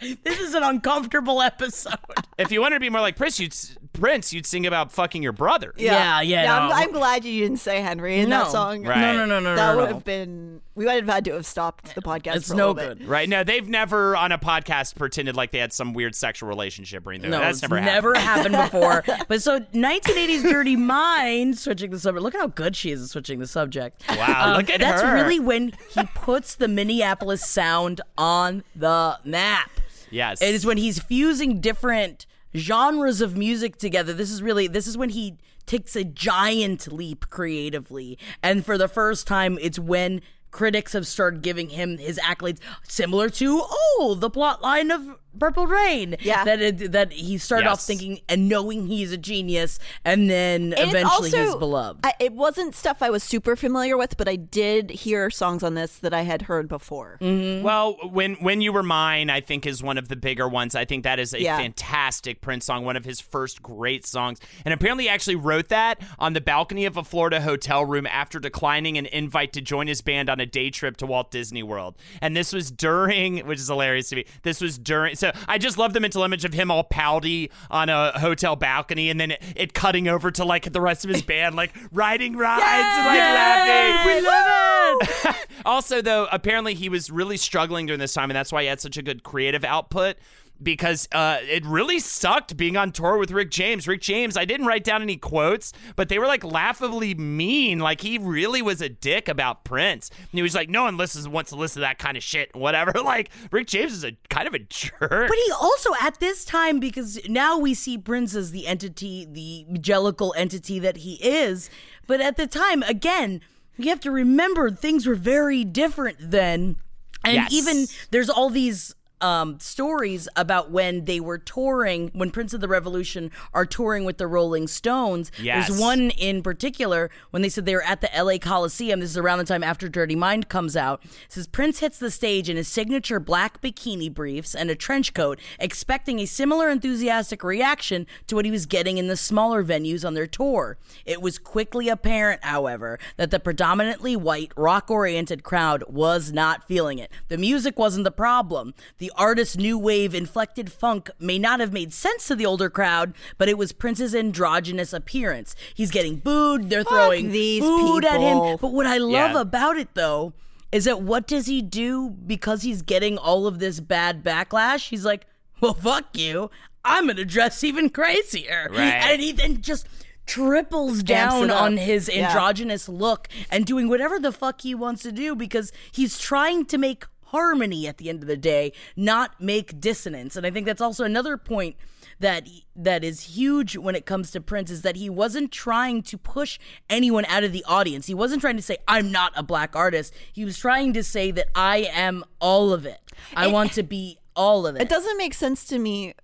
[0.00, 1.94] This is an uncomfortable episode.
[2.38, 3.56] If you wanted to be more like Prince, you'd
[3.94, 5.72] Prince, you'd sing about fucking your brother.
[5.78, 6.70] Yeah, yeah, I'm.
[6.70, 8.44] I'm glad you didn't say Henry in No.
[8.44, 8.84] that song.
[8.84, 9.00] Right.
[9.00, 9.94] No, no, no, no, That no, would no.
[9.94, 10.60] have been.
[10.76, 12.36] We might have had to have stopped the podcast.
[12.36, 12.98] It's for a no little bit.
[13.00, 13.08] good.
[13.08, 13.28] Right?
[13.28, 17.12] No, they've never on a podcast pretended like they had some weird sexual relationship or
[17.12, 17.30] anything.
[17.30, 18.54] No, that's it's never happened.
[18.54, 19.02] happened before.
[19.28, 22.22] But so 1980s Dirty Mind, switching the subject.
[22.22, 24.02] Look at how good she is at switching the subject.
[24.08, 25.14] Um, Wow, look at that's her.
[25.14, 29.70] really when he puts the Minneapolis sound on the map.
[30.10, 30.40] Yes.
[30.42, 34.12] It is when he's fusing different genres of music together.
[34.12, 38.18] This is really this is when he takes a giant leap creatively.
[38.42, 40.20] And for the first time, it's when
[40.56, 45.66] critics have started giving him his accolades similar to oh the plot line of Purple
[45.66, 46.16] Rain.
[46.20, 46.44] Yeah.
[46.44, 50.90] that it, that he started off thinking and knowing he's a genius, and then And
[50.90, 52.00] eventually also- he's beloved.
[52.04, 55.74] I, it wasn't stuff I was super familiar with, but I did hear songs on
[55.74, 57.18] this that I had heard before.
[57.20, 57.62] Mm-hmm.
[57.64, 60.74] Well, when when you were mine, I think is one of the bigger ones.
[60.74, 61.56] I think that is a Yeah.
[61.58, 64.38] fantastic Prince song, one of his first great songs.
[64.64, 68.98] And apparently, actually wrote that on the balcony of a Florida hotel room after declining
[68.98, 71.96] an invite to join his band on a day trip to Walt Disney World.
[72.20, 74.24] And this was during, which is hilarious to me.
[74.42, 75.14] This was during.
[75.16, 79.10] So I just love the mental image of him all pouty on a hotel balcony,
[79.10, 82.36] and then it, it cutting over to like the rest of his band, like riding
[82.36, 84.14] rides and like laughing.
[84.14, 85.48] we love it.
[85.66, 88.80] Also, though, apparently he was really struggling during this time, and that's why he had
[88.80, 90.16] such a good creative output.
[90.62, 93.86] Because uh, it really sucked being on tour with Rick James.
[93.86, 97.78] Rick James, I didn't write down any quotes, but they were like laughably mean.
[97.78, 100.08] Like he really was a dick about Prince.
[100.18, 102.54] And he was like, "No one listens wants to listen to that kind of shit,
[102.56, 104.98] whatever." Like Rick James is a kind of a jerk.
[105.00, 109.66] But he also, at this time, because now we see Prince as the entity, the
[109.78, 111.70] Jellicle entity that he is.
[112.06, 113.40] But at the time, again,
[113.76, 116.76] you have to remember things were very different then.
[117.24, 117.52] And Yes.
[117.52, 122.68] even there's all these um, stories about when they were touring, when Prince of the
[122.68, 125.32] Revolution are touring with the Rolling Stones.
[125.40, 125.68] Yes.
[125.68, 129.00] There's one in particular when they said they were at the LA Coliseum.
[129.00, 131.02] This is around the time after Dirty Mind comes out.
[131.04, 135.14] It says Prince hits the stage in his signature black bikini briefs and a trench
[135.14, 140.06] coat, expecting a similar enthusiastic reaction to what he was getting in the smaller venues
[140.06, 140.76] on their tour.
[141.04, 146.98] It was quickly apparent, however, that the predominantly white, rock oriented crowd was not feeling
[146.98, 147.10] it.
[147.28, 148.74] The music wasn't the problem.
[148.98, 153.14] The artist's new wave inflected funk may not have made sense to the older crowd,
[153.38, 155.54] but it was Prince's androgynous appearance.
[155.74, 158.56] He's getting booed, they're throwing these food at him.
[158.60, 159.40] But what I love Yeah.
[159.40, 160.32] about it though
[160.72, 164.88] is that what does he do because he's getting all of this bad backlash?
[164.88, 165.26] He's like,
[165.60, 166.50] well, fuck you.
[166.84, 168.68] I'm going to dress even crazier.
[168.70, 168.80] Right.
[168.92, 169.86] And he then just
[170.26, 172.26] triples down on his Yeah.
[172.28, 176.78] androgynous look and doing whatever the fuck he wants to do because he's trying to
[176.78, 180.36] make harmony at the end of the day, not make dissonance.
[180.36, 181.76] And I think that's also another point
[182.18, 186.16] that that is huge when it comes to Prince is that he wasn't trying to
[186.16, 186.58] push
[186.88, 188.06] anyone out of the audience.
[188.06, 190.14] He wasn't trying to say I'm not a black artist.
[190.32, 193.00] He was trying to say that I am all of it.
[193.34, 194.82] I want to be all of it.
[194.82, 196.14] It doesn't make sense to me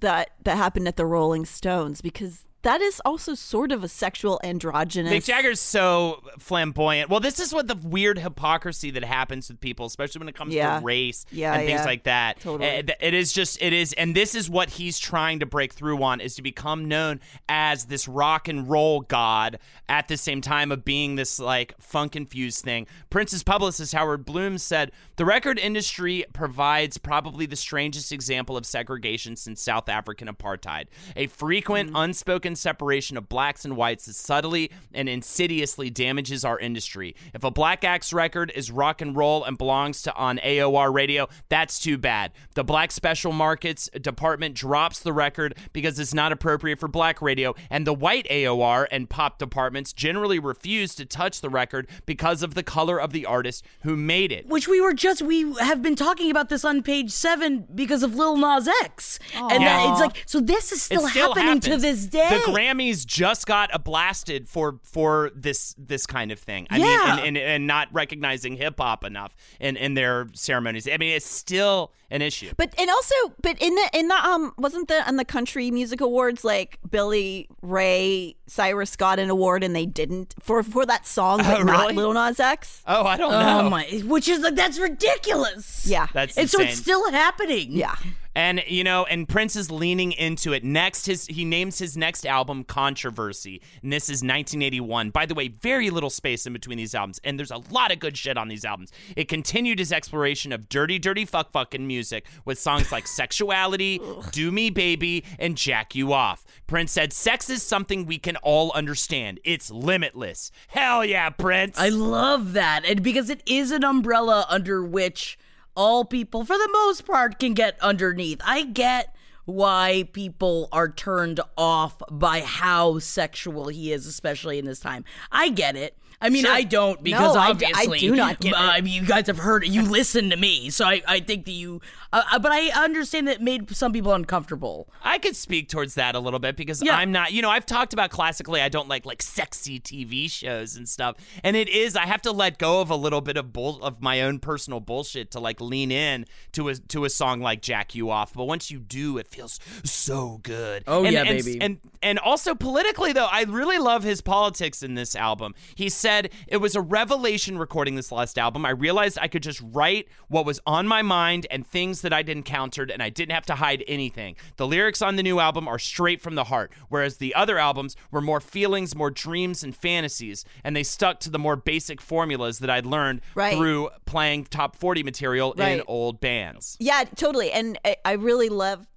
[0.00, 4.40] that that happened at the Rolling Stones because that is also sort of a sexual
[4.44, 5.12] androgynous.
[5.12, 7.10] Mick Jagger's so flamboyant.
[7.10, 10.54] Well, this is what the weird hypocrisy that happens with people, especially when it comes
[10.54, 10.78] Yeah.
[10.78, 11.84] to race Yeah, and things yeah.
[11.84, 12.40] like that.
[12.40, 12.68] Totally.
[12.68, 16.02] Uh, It is just, it is, and this is what he's trying to break through
[16.02, 19.58] on is to become known as this rock and roll god
[19.88, 22.86] at the same time of being this like funk infused thing.
[23.10, 29.36] Prince's publicist Howard Bloom said the record industry provides probably the strangest example of segregation
[29.36, 30.86] since South African apartheid.
[31.16, 31.96] A frequent Mm-hmm.
[31.96, 37.14] unspoken separation of blacks and whites that subtly and insidiously damages our industry.
[37.34, 41.28] If a Black Acts record is rock and roll and belongs to on AOR radio,
[41.48, 42.32] that's too bad.
[42.54, 47.54] The Black Special Markets department drops the record because it's not appropriate for black radio,
[47.70, 52.54] and the white AOR and pop departments generally refuse to touch the record because of
[52.54, 54.46] the color of the artist who made it.
[54.46, 58.14] Which we were just we have been talking about this on page seven because of
[58.14, 62.06] Lil Nas X, and that it's like so this is still, still happening to this
[62.06, 62.38] day.
[62.38, 66.66] The Grammys just got a blasted for for this this kind of thing.
[66.70, 66.84] I Yeah.
[66.86, 70.88] mean, and, and, and not recognizing hip hop enough in, in their ceremonies.
[70.88, 72.52] I mean, it's still an issue.
[72.56, 76.00] But and also, but in the in the um wasn't the on the country music
[76.00, 81.38] awards like Billy Ray Cyrus got an award and they didn't for for that song,
[81.42, 81.94] but Oh, not really?
[81.94, 82.82] Lil Nas X.
[82.86, 83.38] oh, I don't know.
[83.38, 83.70] oh know.
[83.70, 85.86] my, which is like that's ridiculous.
[85.86, 87.72] Yeah, That's and so it's still happening.
[87.72, 87.94] yeah.
[88.34, 90.64] And you know, and Prince is leaning into it.
[90.64, 95.10] Next, his he names his next album "Controversy," and this is 1981.
[95.10, 97.98] By the way, very little space in between these albums, and there's a lot of
[97.98, 98.90] good shit on these albums.
[99.16, 102.01] It continued his exploration of dirty, dirty fuck fucking music
[102.44, 104.00] with songs like "Sexuality,"
[104.30, 108.72] "Do Me Baby," and "Jack You Off." Prince said, "Sex is something we can all
[108.74, 109.40] understand.
[109.44, 111.78] It's limitless." Hell yeah, Prince!
[111.78, 115.38] I love that, and because it is an umbrella under which
[115.76, 118.40] all people, for the most part, can get underneath.
[118.44, 124.80] I get why people are turned off by how sexual he is, especially in this
[124.80, 125.04] time.
[125.30, 125.96] I get it.
[126.22, 126.52] I mean, Sure.
[126.54, 128.86] I don't because No, I d- I obviously, do not get uh, it.
[128.86, 131.80] You guys have heard, you listen to me, so I, I think that you,
[132.12, 134.88] uh, uh, but I understand that it made some people uncomfortable.
[135.02, 136.96] I could speak towards that a little bit because Yeah.
[136.96, 140.76] I'm not, you know, I've talked about classically, I don't like like sexy TV shows
[140.76, 141.16] and stuff.
[141.42, 144.00] And it is, I have to let go of a little bit of bull of
[144.00, 147.94] my own personal bullshit to like lean in to a to a song like Jack
[147.94, 148.34] You Off.
[148.34, 150.84] But once you do, it feels so good.
[150.86, 151.60] Oh, And- yeah, and- baby.
[151.60, 155.54] And and also politically though, I really love his politics in this album.
[155.74, 156.11] He said
[156.46, 158.64] it was a revelation recording this last album.
[158.66, 162.28] I realized I could just write what was on my mind and things that I'd
[162.28, 164.36] encountered and I didn't have to hide anything.
[164.56, 167.96] The lyrics on the new album are straight from the heart, whereas the other albums
[168.10, 172.58] were more feelings, more dreams and fantasies, and they stuck to the more basic formulas
[172.60, 173.56] that I'd learned Right.
[173.56, 176.76] through playing top 40 material in old bands.
[176.80, 177.50] Yeah, totally.
[177.52, 178.88] And I really loved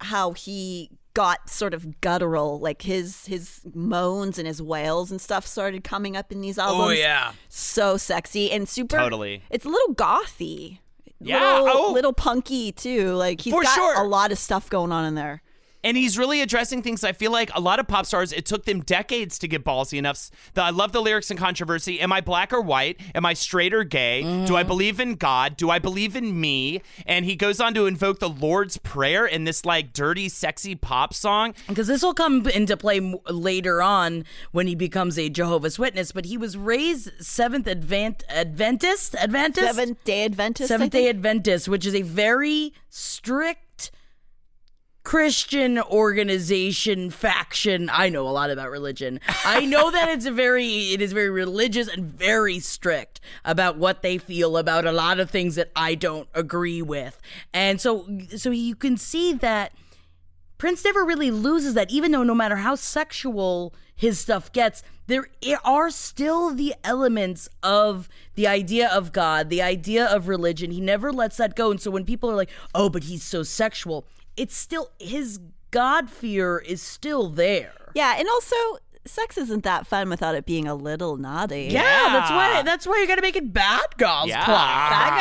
[0.00, 5.46] how he got sort of guttural, like his his moans and his wails and stuff
[5.46, 6.88] started coming up in these albums.
[6.88, 7.32] Oh, yeah.
[7.48, 8.96] so sexy and super.
[8.96, 9.42] Totally.
[9.50, 10.78] it's a little gothy.
[11.20, 11.92] Yeah, little, oh.
[11.92, 13.12] little punky too.
[13.14, 14.00] Like he's For got sure.
[14.00, 15.42] a lot of stuff going on in there.
[15.84, 17.02] And he's really addressing things.
[17.02, 19.98] I feel like a lot of pop stars, it took them decades to get ballsy
[19.98, 20.30] enough.
[20.54, 22.00] The, I love the lyrics and controversy.
[22.00, 23.00] Am I black or white?
[23.14, 24.22] Am I straight or gay?
[24.46, 24.66] Do I mm.
[24.66, 25.56] believe in God?
[25.56, 26.82] Do I believe in me?
[27.06, 31.14] And he goes on to invoke the Lord's Prayer in this like dirty, sexy pop
[31.14, 31.54] song.
[31.68, 36.12] Because this will come into play m- later on when he becomes a Jehovah's Witness,
[36.12, 40.68] but he was raised Seventh Advent Adventist Adventist Seventh Day Adventist.
[40.68, 41.08] Seventh Day?
[41.08, 43.90] Adventist, which is a very strict
[45.04, 47.90] Christian organization faction.
[47.92, 49.20] I know a lot about religion.
[49.44, 54.02] I know that it's a very it is very religious and very strict about what
[54.02, 57.20] they feel about a lot of things that I don't agree with.
[57.52, 59.72] And so so you can see that
[60.56, 65.26] Prince never really loses that, even though no matter how sexual his stuff gets, there
[65.64, 70.70] are still the elements of the idea of God, the idea of religion.
[70.70, 71.72] He never lets that go.
[71.72, 74.06] And so when people are like, oh, but he's so sexual,
[74.36, 75.38] it's still his
[75.70, 77.72] God fear is still there.
[77.94, 78.56] Yeah, and also
[79.04, 81.68] sex isn't that fun without it being a little naughty.
[81.70, 84.44] Yeah, that's why that's why you gotta make it bad girls Yeah.
[84.44, 85.18] club.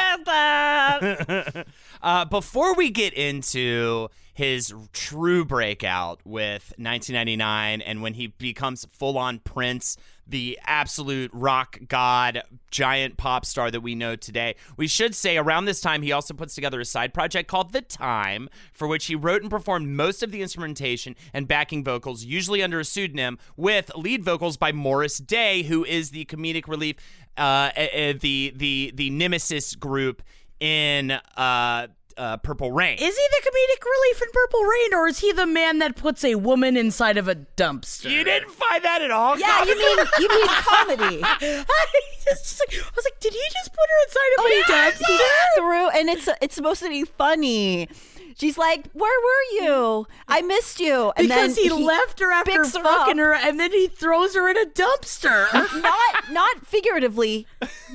[2.04, 9.20] Uh, before we get into his true breakout with 1999 and when he becomes full
[9.20, 9.98] on Prince,
[10.32, 15.66] the absolute rock god, giant pop star that we know today, we should say around
[15.66, 19.16] this time he also puts together a side project called The Time, for which he
[19.16, 23.92] wrote and performed most of the instrumentation and backing vocals, usually under a pseudonym, with
[23.96, 26.96] lead vocals by Morris Day, who is the comedic relief,
[27.38, 30.22] uh, uh, uh, the the the nemesis group
[30.60, 31.88] in uh,
[32.22, 32.98] uh, Purple Rain.
[33.00, 36.24] Is he the comedic relief in Purple Rain, or is he the man that puts
[36.24, 38.12] a woman inside of a dumpster?
[38.12, 39.40] you didn't find that at all?
[39.40, 41.22] Yeah, you mean you mean comedy?
[41.24, 41.86] I,
[42.24, 44.92] just like, I was like, did he just put her inside of Oh, a yeah,
[44.92, 45.08] dumpster?
[45.08, 47.90] he threw, and it's it's supposed to be funny.
[48.38, 50.08] She's like, "Where were you?
[50.28, 53.26] I missed you." And Because then he, left her after picks her fucking up.
[53.26, 55.52] her, and then he throws her in a dumpster.
[55.82, 57.48] Not not figuratively.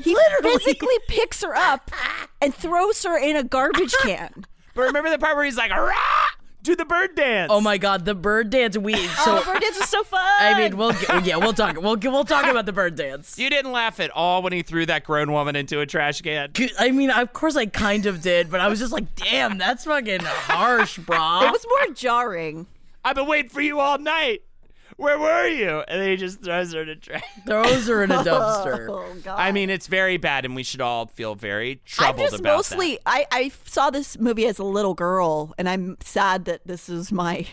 [0.03, 0.59] He Literally.
[0.59, 1.91] physically picks her up
[2.41, 4.47] and throws her in a garbage can.
[4.75, 5.95] But remember the part where he's like, Rah!
[6.67, 7.51] Do the bird dance.
[7.51, 8.77] oh my god, the bird dance.
[8.77, 8.95] We
[9.25, 10.21] so oh, bird dance is so fun.
[10.39, 10.93] I mean, we'll
[11.23, 11.81] yeah, we'll talk.
[11.81, 13.39] We'll we'll talk about the bird dance.
[13.39, 16.53] You didn't laugh at all when he threw that grown woman into a trash can.
[16.79, 19.85] I mean, of course, I kind of did, but I was just like, damn, that's
[19.85, 21.43] fucking harsh, bro.
[21.43, 22.67] it was more jarring.
[23.05, 24.43] I've been waiting for you all night.
[24.97, 25.85] Where were you?
[25.87, 27.23] And then he just throws her in a trash.
[27.47, 28.89] Throws her in a oh, dumpster.
[28.89, 29.39] Oh god.
[29.39, 32.57] I mean, it's very bad, and we should all feel very I'm troubled just about
[32.57, 36.89] mostly I, I saw this movie as a little girl and I'm sad that this
[36.89, 37.47] is my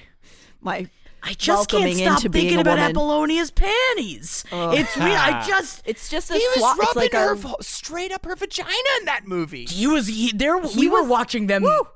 [0.61, 0.87] my
[1.21, 2.91] I just can't stop thinking about woman.
[2.91, 4.43] Apollonia's panties.
[4.51, 5.07] It's real.
[5.07, 6.39] I just It's just a that.
[6.39, 6.77] He was swap.
[6.77, 8.69] It's rubbing like her a, straight up her vagina
[8.99, 9.65] in that movie.
[9.65, 10.57] he was he, there.
[10.57, 11.63] we were watching them.
[11.63, 11.87] Woo!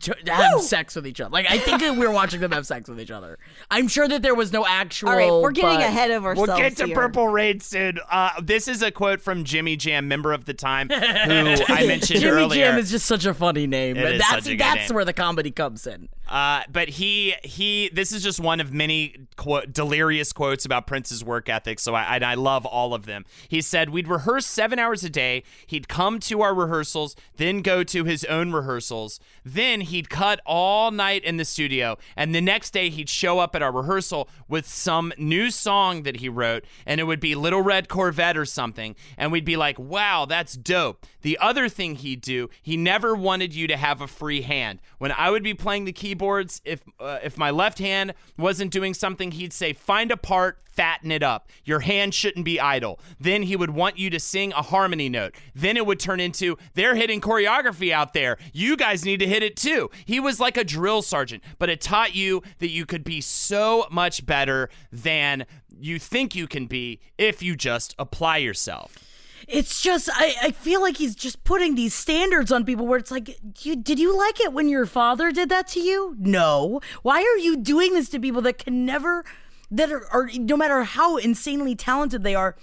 [0.00, 0.62] T- have Woo!
[0.62, 1.30] sex with each other.
[1.30, 3.38] Like I think that we were watching them have sex with each other.
[3.70, 5.08] I'm sure that there was no actual.
[5.10, 6.48] all right, we're getting but- ahead of ourselves.
[6.48, 6.94] We'll get to here.
[6.94, 7.98] Purple Rain soon.
[8.10, 12.20] Uh, this is a quote from Jimmy Jam, member of the time, who I mentioned
[12.20, 12.70] Jimmy earlier.
[12.70, 13.96] Jam is just such a funny name.
[13.96, 14.94] It but is that's such a good that's name.
[14.94, 16.08] where the comedy comes in.
[16.28, 21.22] Uh, but he he this is just one of many quote, delirious quotes about Prince's
[21.22, 21.78] work ethic.
[21.78, 23.24] So I I love all of them.
[23.48, 25.44] He said we'd rehearse seven hours a day.
[25.66, 29.20] He'd come to our rehearsals, then go to his own rehearsals.
[29.44, 33.54] Then he'd cut all night in the studio, and the next day he'd show up
[33.54, 37.62] at our rehearsal with some new song that he wrote, and it would be Little
[37.62, 42.20] Red Corvette or something, and we'd be like, "Wow, that's dope." The other thing he'd
[42.20, 44.80] do, he never wanted you to have a free hand.
[44.98, 46.62] When I would be playing the keyboard keyboards.
[46.64, 51.10] If uh, if my left hand wasn't doing something, he'd say, "Find a part, fatten
[51.10, 51.48] it up.
[51.64, 55.34] Your hand shouldn't be idle." Then he would want you to sing a harmony note.
[55.54, 58.38] Then it would turn into, "They're hitting choreography out there.
[58.52, 61.80] You guys need to hit it too." He was like a drill sergeant, but it
[61.80, 65.46] taught you that you could be so much better than
[65.78, 69.05] you think you can be if you just apply yourself.
[69.46, 73.10] It's just I, I feel like he's just putting these standards on people where it's
[73.10, 76.16] like you did you like it when your father did that to you?
[76.18, 76.80] No.
[77.02, 79.24] Why are you doing this to people that can never
[79.70, 82.56] that are, are no matter how insanely talented they are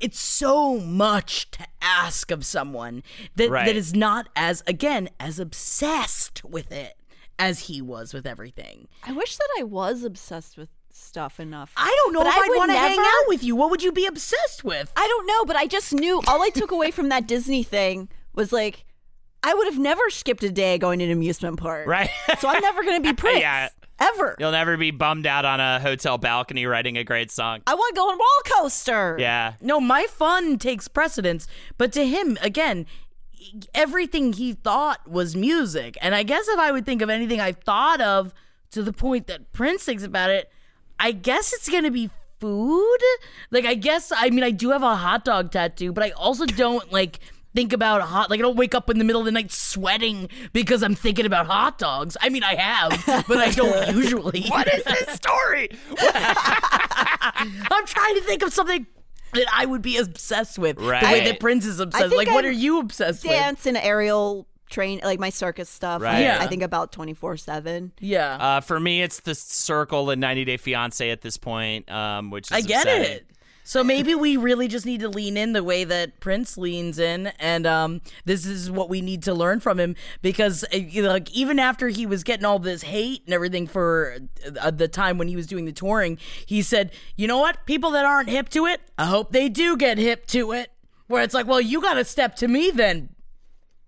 [0.00, 3.02] it's so much to ask of someone
[3.36, 3.66] that Right.
[3.66, 6.94] that is not as again as obsessed with it
[7.38, 8.88] as he was with everything.
[9.04, 11.72] I wish that I was obsessed with stuff enough.
[11.76, 13.56] I don't know But if I I'd want to hang out with you.
[13.56, 14.92] What would you be obsessed with?
[14.96, 18.08] I don't know, but I just knew all I took away from that Disney thing
[18.34, 18.84] was like
[19.42, 21.86] I would have never skipped a day going to an amusement park.
[21.86, 22.10] Right.
[22.38, 23.40] So I'm never going to be Prince.
[23.40, 23.68] Yeah.
[23.98, 24.34] Ever.
[24.38, 27.60] You'll never be bummed out on a hotel balcony writing a great song.
[27.66, 29.16] I want to go on a roller coaster.
[29.18, 29.54] Yeah.
[29.60, 31.46] No, my fun takes precedence.
[31.76, 32.86] But to him, again,
[33.74, 35.98] everything he thought was music.
[36.00, 38.32] And I guess if I would think of anything I thought of
[38.70, 40.50] to the point that Prince thinks about it,
[41.00, 42.98] I guess it's going to be food.
[43.50, 46.46] Like, I guess, I mean, I do have a hot dog tattoo, but I also
[46.46, 47.18] don't like.
[47.52, 50.28] Think about hot, like I don't wake up in the middle of the night sweating
[50.52, 52.16] because I'm thinking about hot dogs.
[52.20, 54.44] I mean, I have, but I don't usually.
[54.46, 55.68] What is this story?
[55.98, 58.86] I'm trying to think of something
[59.34, 60.78] that I would be obsessed with.
[60.78, 61.02] Right.
[61.02, 62.14] The way that Prince is obsessed.
[62.14, 63.32] Like, what I'm are you obsessed with?
[63.32, 66.00] Dance and aerial train, like my circus stuff.
[66.00, 66.16] Right.
[66.16, 66.38] I, Yeah.
[66.40, 67.92] I think about 24 7.
[68.00, 72.30] Yeah, Uh, for me, it's the circle and 90 Day Fiance at this point, um,
[72.30, 73.12] which is I get upsetting.
[73.12, 73.26] it.
[73.62, 77.28] So maybe we really just need to lean in the way that Prince leans in,
[77.38, 81.10] and um, this is what we need to learn from him because, uh, you know,
[81.10, 84.16] like even after he was getting all this hate and everything for
[84.60, 87.64] uh, the time when he was doing the touring, he said, "You know what?
[87.64, 90.72] People that aren't hip to it, I hope they do get hip to it."
[91.06, 93.10] Where it's like, well, you got to step to me then,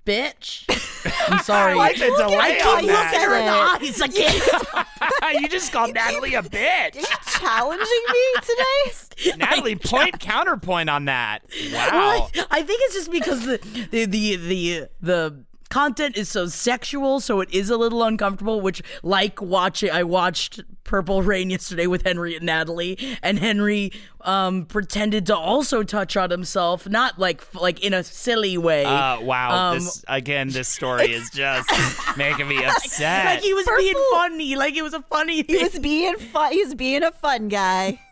[0.04, 0.64] bitch.
[1.28, 1.72] I'm sorry.
[1.72, 3.24] I like the delay I keep on looking that.
[3.24, 4.00] her in the eyes.
[4.02, 5.42] I can't.
[5.42, 7.04] you just called Natalie a bitch.
[7.38, 9.36] Challenging me today?
[9.36, 11.40] Natalie, point counterpoint on that.
[11.72, 11.88] Wow.
[11.92, 13.58] Well, I, I think it's just because the
[13.90, 18.60] the the the, the content is so sexual, so it is a little uncomfortable.
[18.60, 24.66] Which, like watching, I watched Purple Rain yesterday with Henry and Natalie, and Henry um,
[24.66, 28.84] pretended to also touch on himself, not like like in a silly way.
[28.84, 29.70] Uh, wow.
[29.70, 31.70] Um, this again, this story is just
[32.18, 33.24] making me upset.
[33.24, 35.56] like he was being funny, like it was a funny thing.
[35.56, 36.52] He was being fun.
[36.52, 37.98] He was being a fun guy.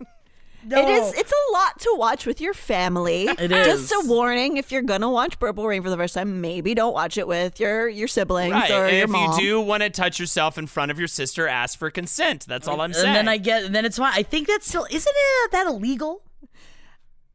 [0.63, 0.79] No.
[0.81, 1.15] It is.
[1.15, 3.25] It's a lot to watch with your family.
[3.29, 3.67] It is.
[3.89, 6.93] Just a warning: if you're gonna watch Purple Rain for the first time, maybe don't
[6.93, 8.71] watch it with your your siblings Right.
[8.71, 9.33] or And your if mom.
[9.33, 12.45] you do want to touch yourself in front of your sister, ask for consent.
[12.47, 13.07] That's all I'm saying.
[13.07, 14.13] and then I get, and then it's fine.
[14.15, 16.23] I think that's still isn't it uh, that illegal?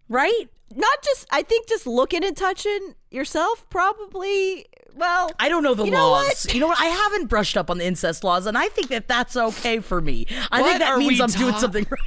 [0.08, 0.50] Right?
[0.76, 1.26] Not just.
[1.32, 4.68] I think just looking and touching yourself probably.
[4.96, 6.28] Well, I don't know the You laws.
[6.46, 6.54] what?
[6.54, 6.80] You know what?
[6.80, 10.00] I haven't brushed up on the incest laws, and I think that that's okay for
[10.00, 10.26] me.
[10.52, 12.00] I What think that are means I'm doing something right.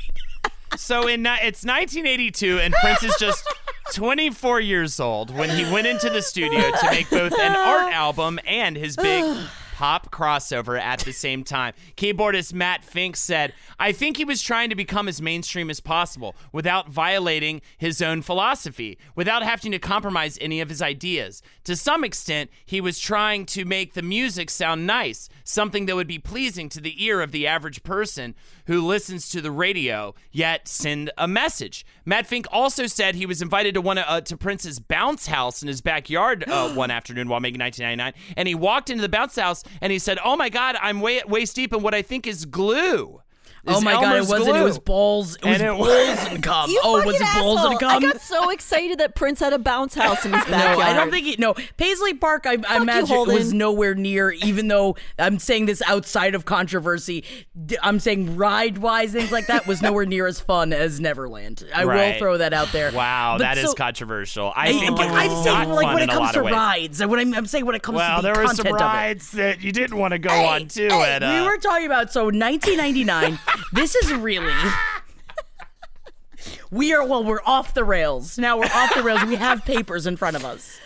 [0.77, 3.45] So in it's 1982, and Prince is just
[3.95, 8.39] 24 years old when he went into the studio to make both an art album
[8.47, 9.25] and his big
[9.79, 11.73] pop crossover at the same time.
[11.97, 16.35] Keyboardist Matt Fink said, "I think he was trying to become as mainstream as possible
[16.51, 21.43] without violating his own philosophy, without having to compromise any of his ideas.
[21.63, 26.09] To some extent, he was trying to make the music sound nice, something that would
[26.09, 28.35] be pleasing to the ear of the average person
[28.67, 31.87] who listens to the radio, yet send a message.
[32.05, 35.69] Matt Fink also said he was invited to one uh, to Prince's bounce house in
[35.69, 39.63] his backyard uh, one afternoon while making 1999, and he walked into the bounce house
[39.81, 42.45] and he said, "Oh my God, I'm way waist deep in what I think is
[42.45, 43.21] glue."
[43.67, 44.17] Oh Is my god!
[44.17, 44.57] It wasn't.
[44.57, 45.37] It was balls.
[45.37, 46.71] It was And it balls was- and cum.
[46.79, 47.79] You oh, was it fucking balls and asshole.
[47.79, 48.05] cum?
[48.05, 50.51] I got so excited that Prince had a bounce house in his backyard.
[50.51, 50.89] no, backyard.
[50.89, 51.37] I don't think he.
[51.39, 52.45] No, Paisley Park.
[52.47, 54.31] I, I imagine it was nowhere near.
[54.31, 57.25] Even though I'm saying this outside of controversy,
[57.83, 61.65] I'm saying ride wise things like that was nowhere near as fun as Neverland.
[61.75, 62.93] I will throw that out there.
[62.93, 64.53] Wow, But that is so- controversial.
[64.55, 67.05] I I, think it I'm was saying not like when it comes to rides.
[67.05, 68.81] What I'm, I'm saying when it comes Well, to the there were some content of
[68.81, 68.85] it.
[68.85, 70.89] rides that you didn't want to go on too.
[70.89, 73.39] Hey, at, uh, we were talking about so 1999.
[73.73, 74.55] This is really.
[76.71, 77.25] We are well.
[77.25, 78.59] We're off the rails now.
[78.59, 79.25] We're off the rails.
[79.25, 80.79] We have papers in front of us.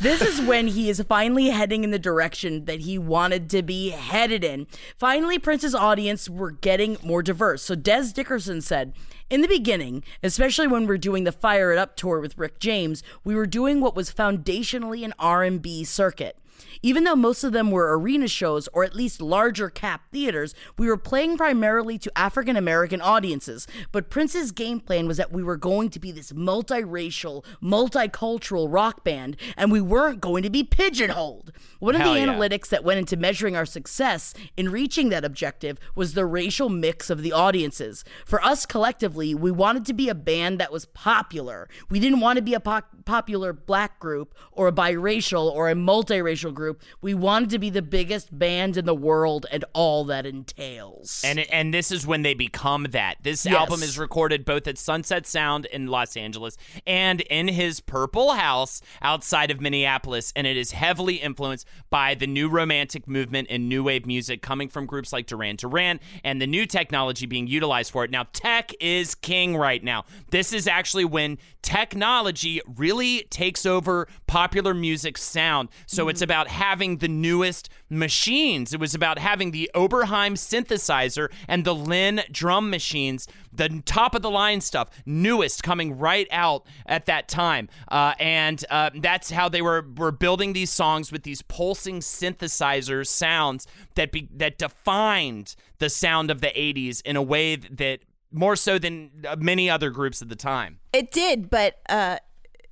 [0.00, 3.90] This is when he is finally heading in the direction that he wanted to be
[3.90, 4.66] headed in.
[4.98, 7.62] Finally, Prince's audience were getting more diverse.
[7.62, 8.92] So Dez Dickerson said,
[9.30, 13.02] in the beginning, especially when we're doing the Fire It Up tour with Rick James,
[13.24, 16.38] we were doing what was foundationally an R&B circuit.
[16.84, 20.86] Even though most of them were arena shows or at least larger cap theaters, we
[20.86, 23.66] were playing primarily to African American audiences.
[23.90, 29.02] But Prince's game plan was that we were going to be this multiracial, multicultural rock
[29.02, 31.52] band, and we weren't going to be pigeonholed.
[31.78, 32.26] One of the yeah.
[32.26, 37.08] analytics that went into measuring our success in reaching that objective was the racial mix
[37.08, 38.04] of the audiences.
[38.26, 41.66] For us collectively, we wanted to be a band that was popular.
[41.88, 45.74] We didn't want to be a po- popular black group or a biracial or a
[45.74, 46.73] multiracial group.
[47.00, 51.22] We wanted to be the biggest band in the world and all that entails.
[51.24, 53.18] And and this is when they become that.
[53.22, 53.54] This Yes.
[53.54, 56.56] album is recorded both at Sunset Sound in Los Angeles
[56.86, 62.26] and in his Purple House outside of Minneapolis, and it is heavily influenced by the
[62.26, 66.46] new romantic movement and new wave music coming from groups like Duran Duran and the
[66.46, 68.10] new technology being utilized for it.
[68.10, 70.04] Now, tech is king right now.
[70.30, 75.70] This is actually when technology really takes over popular music sound.
[75.86, 76.24] So it's mm-hmm.
[76.24, 78.72] about having the newest machines.
[78.72, 84.22] It was about having the Oberheim synthesizer and the Linn drum machines, the top of
[84.22, 87.68] the line stuff, newest coming right out at that time.
[87.88, 93.06] Uh, and uh, that's how they were were building these songs with these pulsing synthesizer
[93.06, 98.00] sounds that be, that defined the sound of the 80s in a way that
[98.32, 100.78] more so than uh, many other groups at the time.
[100.94, 102.16] It did, but uh,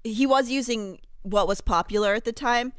[0.02, 2.72] he was using what was popular at the time,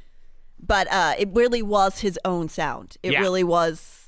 [0.66, 2.98] but uh, it really was his own sound.
[3.04, 3.22] It Yeah.
[3.22, 4.03] really was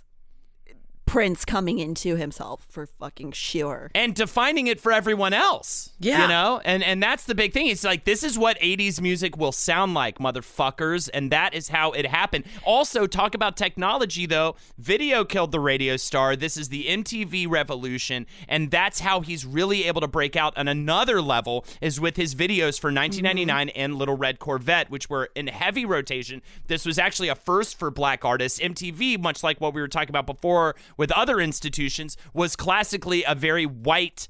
[1.16, 3.90] Prince coming into himself for fucking sure.
[3.96, 5.94] and defining it for everyone else.
[5.98, 6.24] Yeah.
[6.24, 6.62] You know?
[6.66, 7.68] And and that's the big thing.
[7.68, 11.94] It's like this is what 80s music will sound like, motherfuckers, and that is how
[11.94, 12.44] it happened.
[12.66, 14.58] Also, talk about technology though.
[14.78, 16.36] Video killed the radio star.
[16.36, 20.68] This is the MTV revolution, and that's how he's really able to break out on
[20.68, 25.48] another level is with his videos for 1999 and Little Red Corvette, which were in
[25.48, 26.42] heavy rotation.
[26.68, 28.60] This was actually a first for black artists.
[28.60, 33.36] MTV, much like what we were talking about before with other institutions, was classically a
[33.36, 34.28] very white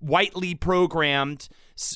[0.00, 1.48] whitely programmed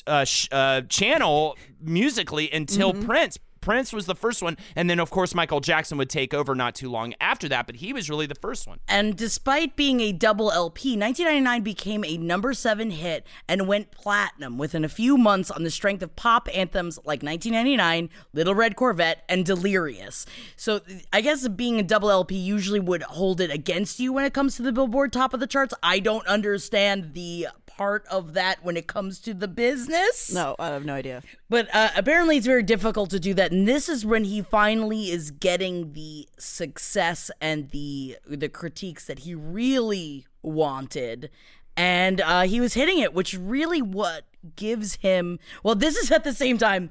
[0.07, 3.37] uh, sh- uh, channel musically until Prince.
[3.63, 6.75] Prince was the first one, and then of course Michael Jackson would take over not
[6.75, 8.81] too long after that, but he was really the first one.
[8.89, 14.57] And despite being a double LP, 1999 became a number seven hit and went platinum
[14.57, 19.23] within a few months on the strength of pop anthems like 1999, Little Red Corvette,
[19.29, 20.25] and Delirious.
[20.57, 20.81] So
[21.13, 24.57] I guess being a double LP usually would hold it against you when it comes
[24.57, 25.73] to the Billboard top of the charts.
[25.81, 27.47] I don't understand the
[27.83, 30.33] part of that when it comes to the business.
[30.33, 31.21] No, I have no idea.
[31.49, 35.11] But uh, apparently, it's very difficult to do that, and this is when he finally
[35.11, 41.29] is getting the success and the the critiques that he really wanted,
[41.75, 44.23] and uh, he was hitting it, which really what
[44.55, 45.37] gives him.
[45.61, 46.89] Well, this is at the same time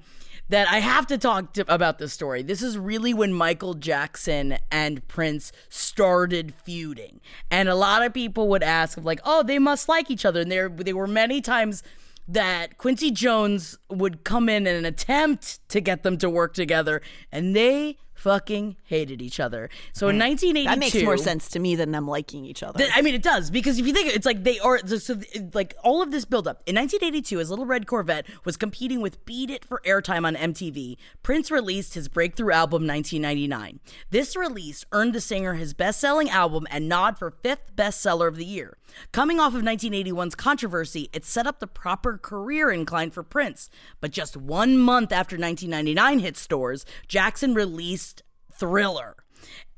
[0.52, 2.42] that I have to talk to, about this story.
[2.42, 8.48] This is really when Michael Jackson and Prince started feuding, and a lot of people
[8.48, 11.82] would ask, like, "Oh, they must like each other," and there there were many times
[12.28, 17.00] that Quincy Jones would come in and attempt to get them to work together,
[17.32, 19.68] and they fucking hated each other.
[19.92, 20.72] So in 1982, Hmm.
[20.72, 22.78] That makes more sense to me than them liking each other.
[22.78, 25.20] Th- I mean, it does because if you think it's like they are so, so
[25.54, 29.50] like all of this buildup in 1982, His Little Red Corvette was competing with "Beat
[29.50, 30.96] It" for airtime on MTV.
[31.24, 33.80] Prince released his breakthrough album 1999.
[34.10, 38.44] This release earned the singer his best-selling album and nod for fifth bestseller of the
[38.44, 38.76] year.
[39.10, 43.70] Coming off of 1981's controversy, it set up the proper career incline for Prince.
[44.00, 48.11] But just one month after 1999 hit stores, Jackson released
[48.62, 49.16] Thriller.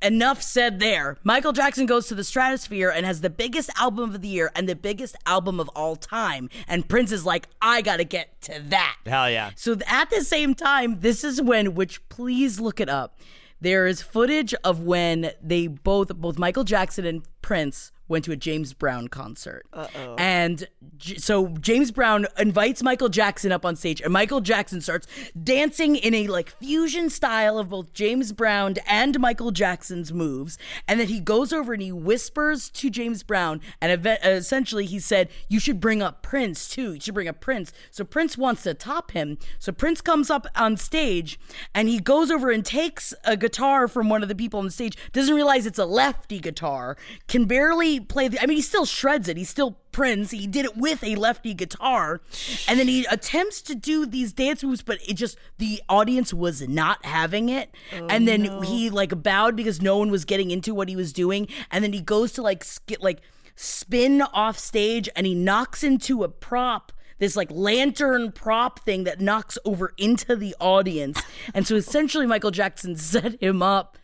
[0.03, 1.17] Enough said there.
[1.25, 4.69] Michael Jackson goes to the stratosphere and has the biggest album of the year and
[4.69, 6.51] the biggest album of all time.
[6.69, 8.97] And Prince is like, I gotta get to that.
[9.07, 9.53] Hell yeah.
[9.57, 13.19] So at the same time, this is when, which please look it up.
[13.59, 18.37] There is footage of when they both, both Michael Jackson and Prince went to a
[18.37, 19.67] James Brown concert.
[19.73, 20.17] Uh-oh.
[20.19, 25.07] And J- so James Brown invites Michael Jackson up on stage, and Michael Jackson starts
[25.43, 30.59] dancing in a like fusion style of both James Brown and Michael Jackson's moves.
[30.87, 34.99] And then he goes over and he whispers to James Brown, and ev- essentially he
[34.99, 36.95] said, "You should bring up Prince too.
[36.95, 39.39] You should bring up Prince." So Prince wants to top him.
[39.59, 41.39] So Prince comes up on stage,
[41.75, 44.71] and he goes over and takes a guitar from one of the people on the
[44.71, 44.97] stage.
[45.13, 46.97] Doesn't realize it's a lefty guitar.
[47.29, 48.41] Can barely play the.
[48.43, 49.37] I mean, he still shreds it.
[49.37, 50.33] He still Prince.
[50.33, 52.21] He did it with a lefty guitar,
[52.69, 56.67] and then he attempts to do these dance moves, but it just the audience was
[56.69, 57.71] not having it.
[57.97, 61.13] Oh, and then he like bowed because no one was getting into what he was
[61.13, 63.21] doing, and then he goes to like skit like
[63.55, 69.21] spin off stage, and he knocks into a prop this like lantern prop thing that
[69.21, 71.23] knocks over into the audience.
[71.55, 73.97] And so essentially, Michael Jackson set him up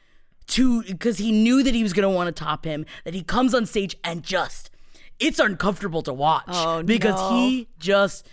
[0.51, 2.87] to because he knew that he was going to want to top him.
[3.05, 4.71] That he comes on stage and just
[5.19, 7.37] it's uncomfortable to watch Oh, because no.
[7.37, 8.27] he just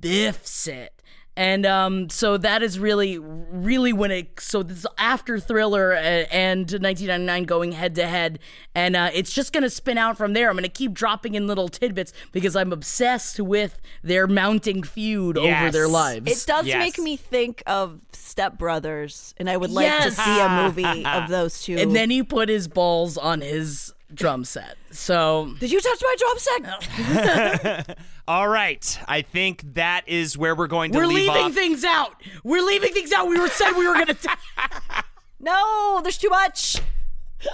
[0.00, 0.99] biffs it.
[1.36, 4.40] And um, so that is really, really when it.
[4.40, 8.40] So this after Thriller and 1999 going head to head,
[8.74, 10.50] and uh, it's just gonna spin out from there.
[10.50, 15.70] I'm gonna keep dropping in little tidbits because I'm obsessed with their mounting feud over
[15.70, 16.30] their lives.
[16.30, 16.78] It does Yes.
[16.78, 20.16] make me think of Step Brothers, and I would like Yes.
[20.16, 21.76] to see a movie of those two.
[21.78, 24.76] and then he put his balls on his drum set.
[24.90, 27.98] So did you touch my drum set?
[28.28, 28.98] All right.
[29.08, 31.52] I think that is where we're going to we're leave leaving off.
[31.54, 32.20] things out.
[32.44, 33.28] We're leaving things out.
[33.28, 34.14] We were said we were gonna.
[34.14, 34.28] T-
[35.42, 36.76] No, there's too much.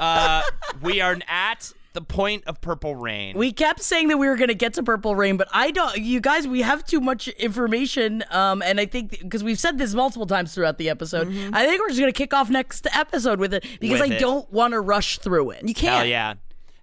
[0.01, 0.43] uh,
[0.83, 3.39] we are at the point of Purple Rain.
[3.39, 5.97] We kept saying that we were going to get to Purple Rain, but I don't.
[5.97, 9.95] You guys, we have too much information, um, and I think because we've said this
[9.95, 13.39] multiple times throughout the episode, I think we're just going to kick off next episode
[13.39, 14.18] with it because With I it.
[14.18, 15.67] don't want to rush through it.
[15.67, 15.95] You can't.
[15.99, 16.35] Hell yeah.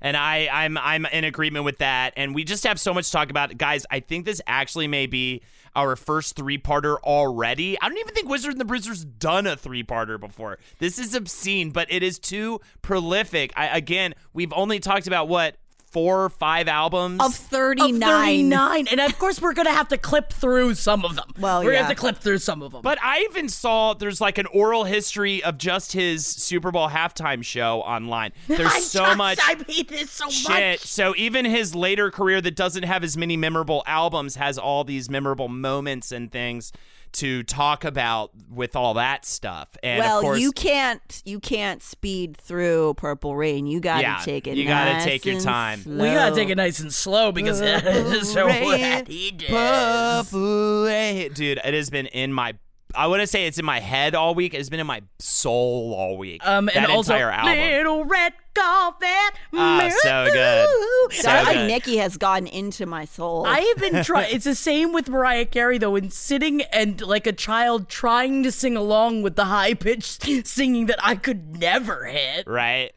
[0.03, 2.13] And I, I'm I'm in agreement with that.
[2.17, 3.57] And we just have so much to talk about.
[3.57, 5.41] Guys, I think this actually may be
[5.75, 7.79] our first three parter already.
[7.81, 10.59] I don't even think Wizard and the Bruiser's done a three parter before.
[10.77, 13.51] This is obscene, but it is too prolific.
[13.55, 15.55] I, again, we've only talked about what,
[15.93, 17.21] four or five albums?
[17.21, 18.01] Of Of 39.
[18.01, 18.87] 39.
[18.89, 21.29] And of course, we're going to have to clip through some of them.
[21.39, 22.81] Well, we're going to have to clip through some of them.
[22.81, 27.43] But I even saw there's like an oral history of just his Super Bowl halftime
[27.45, 28.31] show online.
[28.47, 30.49] There's I so just- much I hate this so shit.
[30.49, 30.79] much.
[30.79, 35.09] So even his later career that doesn't have as many memorable albums has all these
[35.09, 36.71] memorable moments and things
[37.13, 39.75] to talk about with all that stuff.
[39.83, 43.65] And well, of course, you can't you can't speed through Purple Rain.
[43.67, 44.57] You got to Yeah, take it.
[44.57, 45.81] you gotta take your and time.
[45.85, 47.57] we got to take it nice and slow because
[48.33, 50.25] so Rain, what he does.
[50.29, 51.31] Purple Rain.
[51.33, 52.53] dude, it has been in my.
[52.95, 54.53] I want to say it's in my head all week.
[54.53, 56.45] It's been in my soul all week.
[56.45, 57.57] Um, that and also, entire album.
[57.57, 59.35] little red Corvette.
[59.53, 61.13] Ah, so good.
[61.15, 61.55] So I feel good.
[61.55, 63.45] like Nikki has gotten into my soul.
[63.47, 64.23] I have been trying.
[64.35, 68.51] It's the same with Mariah Carey though, in sitting and like a child trying to
[68.51, 72.47] sing along with the high pitched singing that I could never hit.
[72.47, 72.93] right?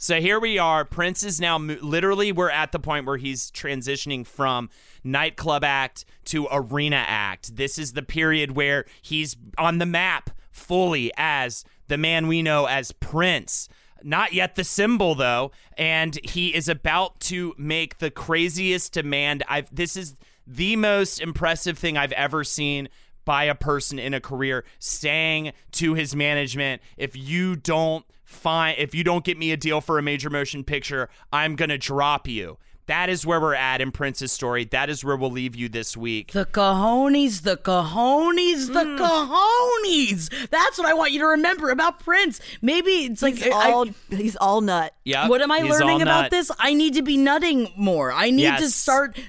[0.00, 0.84] So here we are.
[0.84, 4.70] Prince is now mo- literally we're at the point where he's transitioning from
[5.02, 7.56] nightclub act to arena act.
[7.56, 12.66] This is the period where he's on the map fully as the man we know
[12.66, 13.68] as Prince.
[14.04, 19.74] Not yet the symbol though, and he is about to make the craziest demand I've
[19.74, 20.14] this is
[20.46, 22.88] the most impressive thing I've ever seen
[23.24, 28.94] by a person in a career saying to his management, if you don't find, if
[28.94, 32.28] you don't get me a deal for a major motion picture, I'm going to drop
[32.28, 32.58] you.
[32.88, 34.64] That is where we're at in Prince's story.
[34.64, 36.32] That is where we'll leave you this week.
[36.32, 39.02] The cojones, the cojones, the hmm.
[39.02, 40.48] cojones.
[40.48, 42.40] That's what I want you to remember about Prince.
[42.62, 44.94] Maybe it's like he's I- all he's all nut.
[45.04, 45.28] Yeah.
[45.28, 46.50] What am I learning about this?
[46.58, 48.10] I need to be nutting more.
[48.10, 49.22] I need to start b-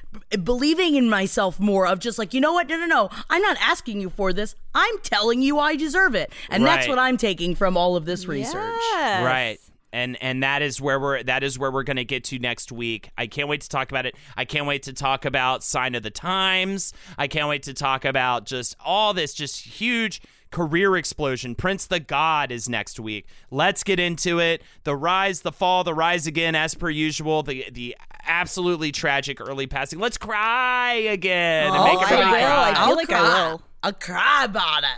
[0.44, 2.68] believing in myself more of just like, you know what?
[2.68, 3.10] No, no, no.
[3.30, 4.56] I'm not asking you for this.
[4.76, 6.32] I'm telling you I deserve it.
[6.50, 8.80] And that's what I'm taking from all of this research.
[8.92, 9.24] Yes.
[9.24, 9.58] Right.
[9.92, 12.72] And and that is where we're that is where we're going to get to next
[12.72, 13.10] week.
[13.18, 14.16] I can't wait to talk about it.
[14.38, 16.94] I can't wait to talk about Sign of the Times.
[17.18, 21.56] I can't wait to talk about just all this just huge career explosion.
[21.56, 23.28] Prince the God is next week.
[23.52, 24.62] Let's get into it.
[24.84, 27.44] The rise, the fall, the rise again as per usual.
[27.44, 27.96] The the
[28.26, 30.00] absolutely tragic early passing.
[30.00, 32.22] Let's cry again and Oh, make I will.
[32.22, 32.70] cry.
[32.70, 33.50] I feel I'll like I cry.
[33.52, 33.62] will.
[33.84, 34.90] I'll cry about it.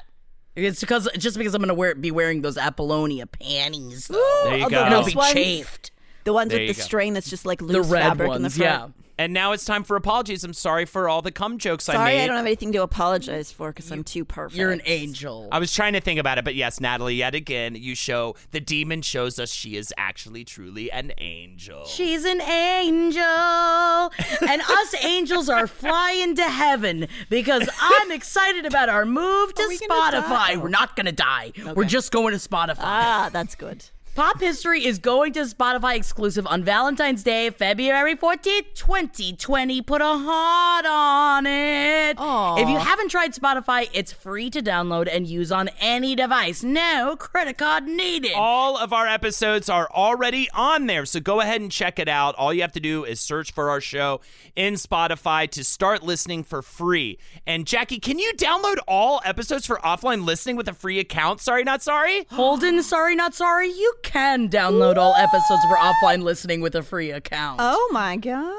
[0.54, 4.42] It's because just because I'm gonna wear be wearing those Apollonia panties, though.
[4.46, 4.80] There you go.
[4.80, 5.34] the and I'll be ones?
[5.34, 5.92] chafed.
[6.24, 6.86] The ones There with the go.
[6.86, 8.94] string that's just like The loose red fabric in the ones, front.
[9.22, 9.26] Yeah.
[9.26, 10.44] And now it's time for apologies.
[10.44, 11.98] I'm sorry for all the cum jokes I made.
[11.98, 12.22] Sorry.
[12.22, 14.58] I don't have anything to apologize for because I'm too perfect.
[14.58, 15.48] You're an angel.
[15.52, 18.60] I was trying to think about it, but yes, Natalie, yet again, you show the
[18.60, 21.86] demon shows us she is actually truly an angel.
[21.86, 23.22] She's an angel.
[23.22, 29.78] and us angels are flying to heaven because I'm excited about our move to we
[29.78, 30.58] Spotify.
[30.58, 31.52] We're not going to die.
[31.76, 32.76] We're just going to Spotify.
[32.80, 33.86] Ah, that's good.
[34.14, 39.82] Pop History is going to Spotify exclusive on Valentine's Day, February 14th, 2020.
[39.84, 42.18] Put a heart on it.
[42.20, 42.58] Aw.
[42.62, 46.62] If you haven't tried Spotify, it's free to download and use on any device.
[46.62, 48.34] No credit card needed.
[48.36, 52.36] All of our episodes are already on there, so go ahead and check it out.
[52.36, 54.20] All you have to do is search for our show
[54.58, 57.18] in Spotify to start listening for free.
[57.48, 61.40] And Jackie, can you download all episodes for offline listening with a free account?
[61.40, 62.26] Sorry, not sorry?
[62.30, 63.70] Holden, sorry, not sorry.
[63.70, 67.60] You can download all episodes for offline listening with a free account.
[67.62, 68.56] Oh my god.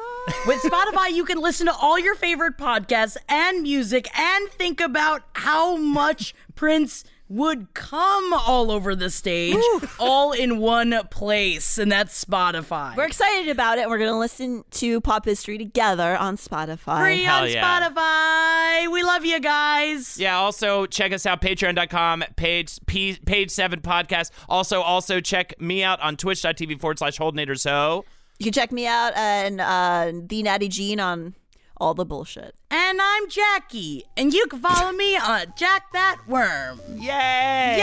[0.46, 5.22] With Spotify, you can listen to all your favorite podcasts and music and think about
[5.34, 9.56] how much Prince would come all over the stage,
[9.98, 12.94] all in one place, and that's Spotify.
[12.94, 13.88] We're excited about it.
[13.88, 17.00] We're going to listen to pop history together on Spotify.
[17.00, 17.90] Free Hell on yeah.
[17.90, 18.92] Spotify.
[18.92, 20.18] We love you guys.
[20.18, 24.30] Yeah, also check us out, patreon.com, page P, page seven podcast.
[24.48, 28.04] Also, also check me out on twitch.tv forward slash holdnator so.
[28.38, 31.34] You can check me out and uh, the Natty Jean on
[31.82, 32.54] all the bullshit.
[32.70, 36.80] And I'm Jackie, and you can follow me on Jack That Worm.
[36.94, 37.76] Yay!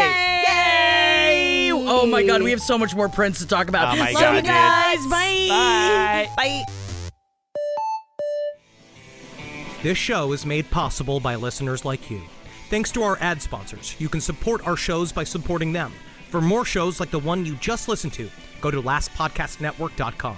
[0.47, 1.71] Yay!
[1.73, 3.93] Oh my god, we have so much more Prince to talk about.
[3.93, 4.45] Oh my Love God, you dude.
[4.45, 5.05] guys.
[5.07, 5.47] Bye.
[5.49, 6.29] Bye.
[6.37, 6.63] Bye.
[9.83, 12.21] This show is made possible by listeners like you.
[12.69, 15.91] Thanks to our ad sponsors, you can support our shows by supporting them.
[16.29, 18.29] For more shows like the one you just listened to,
[18.61, 20.37] go to lastpodcastnetwork.com.